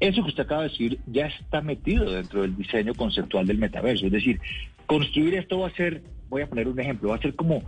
eso 0.00 0.22
que 0.22 0.28
usted 0.28 0.42
acaba 0.42 0.64
de 0.64 0.70
decir 0.70 0.98
ya 1.06 1.26
está 1.26 1.62
metido 1.62 2.10
dentro 2.10 2.42
del 2.42 2.56
diseño 2.56 2.94
conceptual 2.94 3.46
del 3.46 3.58
metaverso. 3.58 4.06
Es 4.06 4.12
decir, 4.12 4.40
construir 4.86 5.34
esto 5.36 5.60
va 5.60 5.68
a 5.68 5.74
ser, 5.74 6.02
voy 6.28 6.42
a 6.42 6.48
poner 6.48 6.66
un 6.66 6.80
ejemplo, 6.80 7.10
va 7.10 7.16
a 7.16 7.20
ser 7.20 7.36
como, 7.36 7.62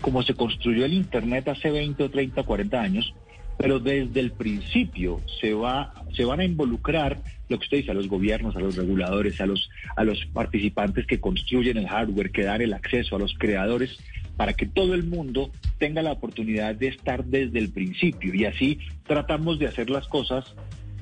como 0.00 0.22
se 0.22 0.34
construyó 0.34 0.84
el 0.84 0.94
Internet 0.94 1.48
hace 1.48 1.72
20 1.72 2.04
o 2.04 2.08
30 2.08 2.40
o 2.40 2.46
40 2.46 2.80
años, 2.80 3.12
pero 3.58 3.80
desde 3.80 4.20
el 4.20 4.30
principio 4.32 5.20
se 5.40 5.52
va 5.52 5.92
se 6.14 6.24
van 6.24 6.40
a 6.40 6.44
involucrar 6.44 7.18
lo 7.48 7.58
que 7.58 7.64
usted 7.64 7.76
dice 7.78 7.90
a 7.90 7.94
los 7.94 8.08
gobiernos, 8.08 8.56
a 8.56 8.60
los 8.60 8.76
reguladores, 8.76 9.40
a 9.40 9.46
los 9.46 9.68
a 9.96 10.04
los 10.04 10.24
participantes 10.26 11.06
que 11.06 11.20
construyen 11.20 11.76
el 11.76 11.88
hardware, 11.88 12.30
que 12.30 12.44
dan 12.44 12.62
el 12.62 12.72
acceso 12.72 13.16
a 13.16 13.18
los 13.18 13.34
creadores 13.34 13.98
para 14.36 14.52
que 14.52 14.66
todo 14.66 14.94
el 14.94 15.02
mundo 15.02 15.50
tenga 15.78 16.00
la 16.00 16.12
oportunidad 16.12 16.74
de 16.76 16.86
estar 16.86 17.24
desde 17.24 17.58
el 17.58 17.72
principio. 17.72 18.32
Y 18.34 18.44
así 18.44 18.78
tratamos 19.04 19.58
de 19.58 19.66
hacer 19.66 19.90
las 19.90 20.06
cosas 20.06 20.54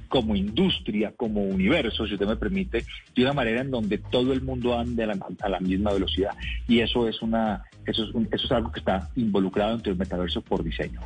como 0.09 0.37
industria, 0.37 1.12
como 1.16 1.42
universo, 1.42 2.07
si 2.07 2.14
usted 2.14 2.27
me 2.27 2.37
permite, 2.37 2.85
de 3.14 3.23
una 3.23 3.33
manera 3.33 3.61
en 3.61 3.71
donde 3.71 3.99
todo 3.99 4.33
el 4.33 4.42
mundo 4.42 4.79
ande 4.79 5.05
a 5.05 5.07
la, 5.09 5.19
a 5.40 5.49
la 5.49 5.61
misma 5.61 5.92
velocidad. 5.92 6.33
Y 6.69 6.81
eso 6.81 7.09
es 7.09 7.23
una 7.23 7.64
eso 7.87 8.03
es, 8.03 8.11
eso 8.33 8.47
es 8.47 8.53
algo 8.53 8.73
que 8.73 8.81
está 8.81 9.09
involucrado 9.14 9.75
entre 9.75 9.92
el 9.92 9.99
metaverso 9.99 10.42
por 10.42 10.62
diseño. 10.64 11.01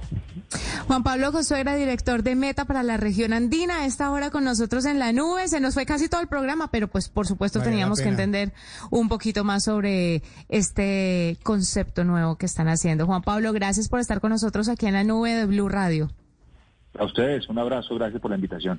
Juan 0.86 1.02
Pablo 1.02 1.30
Josué 1.30 1.62
director 1.76 2.22
de 2.22 2.34
Meta 2.34 2.64
para 2.64 2.82
la 2.82 2.96
región 2.96 3.32
andina, 3.32 3.84
está 3.84 4.06
ahora 4.06 4.30
con 4.30 4.44
nosotros 4.44 4.86
en 4.86 4.98
la 4.98 5.12
nube. 5.12 5.46
Se 5.48 5.60
nos 5.60 5.74
fue 5.74 5.84
casi 5.84 6.08
todo 6.08 6.20
el 6.20 6.28
programa, 6.28 6.70
pero 6.70 6.88
pues 6.88 7.08
por 7.08 7.26
supuesto 7.26 7.60
teníamos 7.60 8.00
que 8.00 8.08
entender 8.08 8.52
un 8.90 9.08
poquito 9.08 9.44
más 9.44 9.64
sobre 9.64 10.22
este 10.48 11.36
concepto 11.42 12.04
nuevo 12.04 12.36
que 12.36 12.46
están 12.46 12.68
haciendo. 12.68 13.06
Juan 13.06 13.22
Pablo, 13.22 13.52
gracias 13.52 13.88
por 13.88 14.00
estar 14.00 14.20
con 14.20 14.30
nosotros 14.30 14.68
aquí 14.68 14.86
en 14.86 14.94
la 14.94 15.04
nube 15.04 15.34
de 15.34 15.46
Blue 15.46 15.68
Radio. 15.68 16.10
A 16.98 17.04
ustedes, 17.04 17.48
un 17.48 17.58
abrazo, 17.58 17.94
gracias 17.94 18.20
por 18.20 18.30
la 18.30 18.36
invitación. 18.36 18.78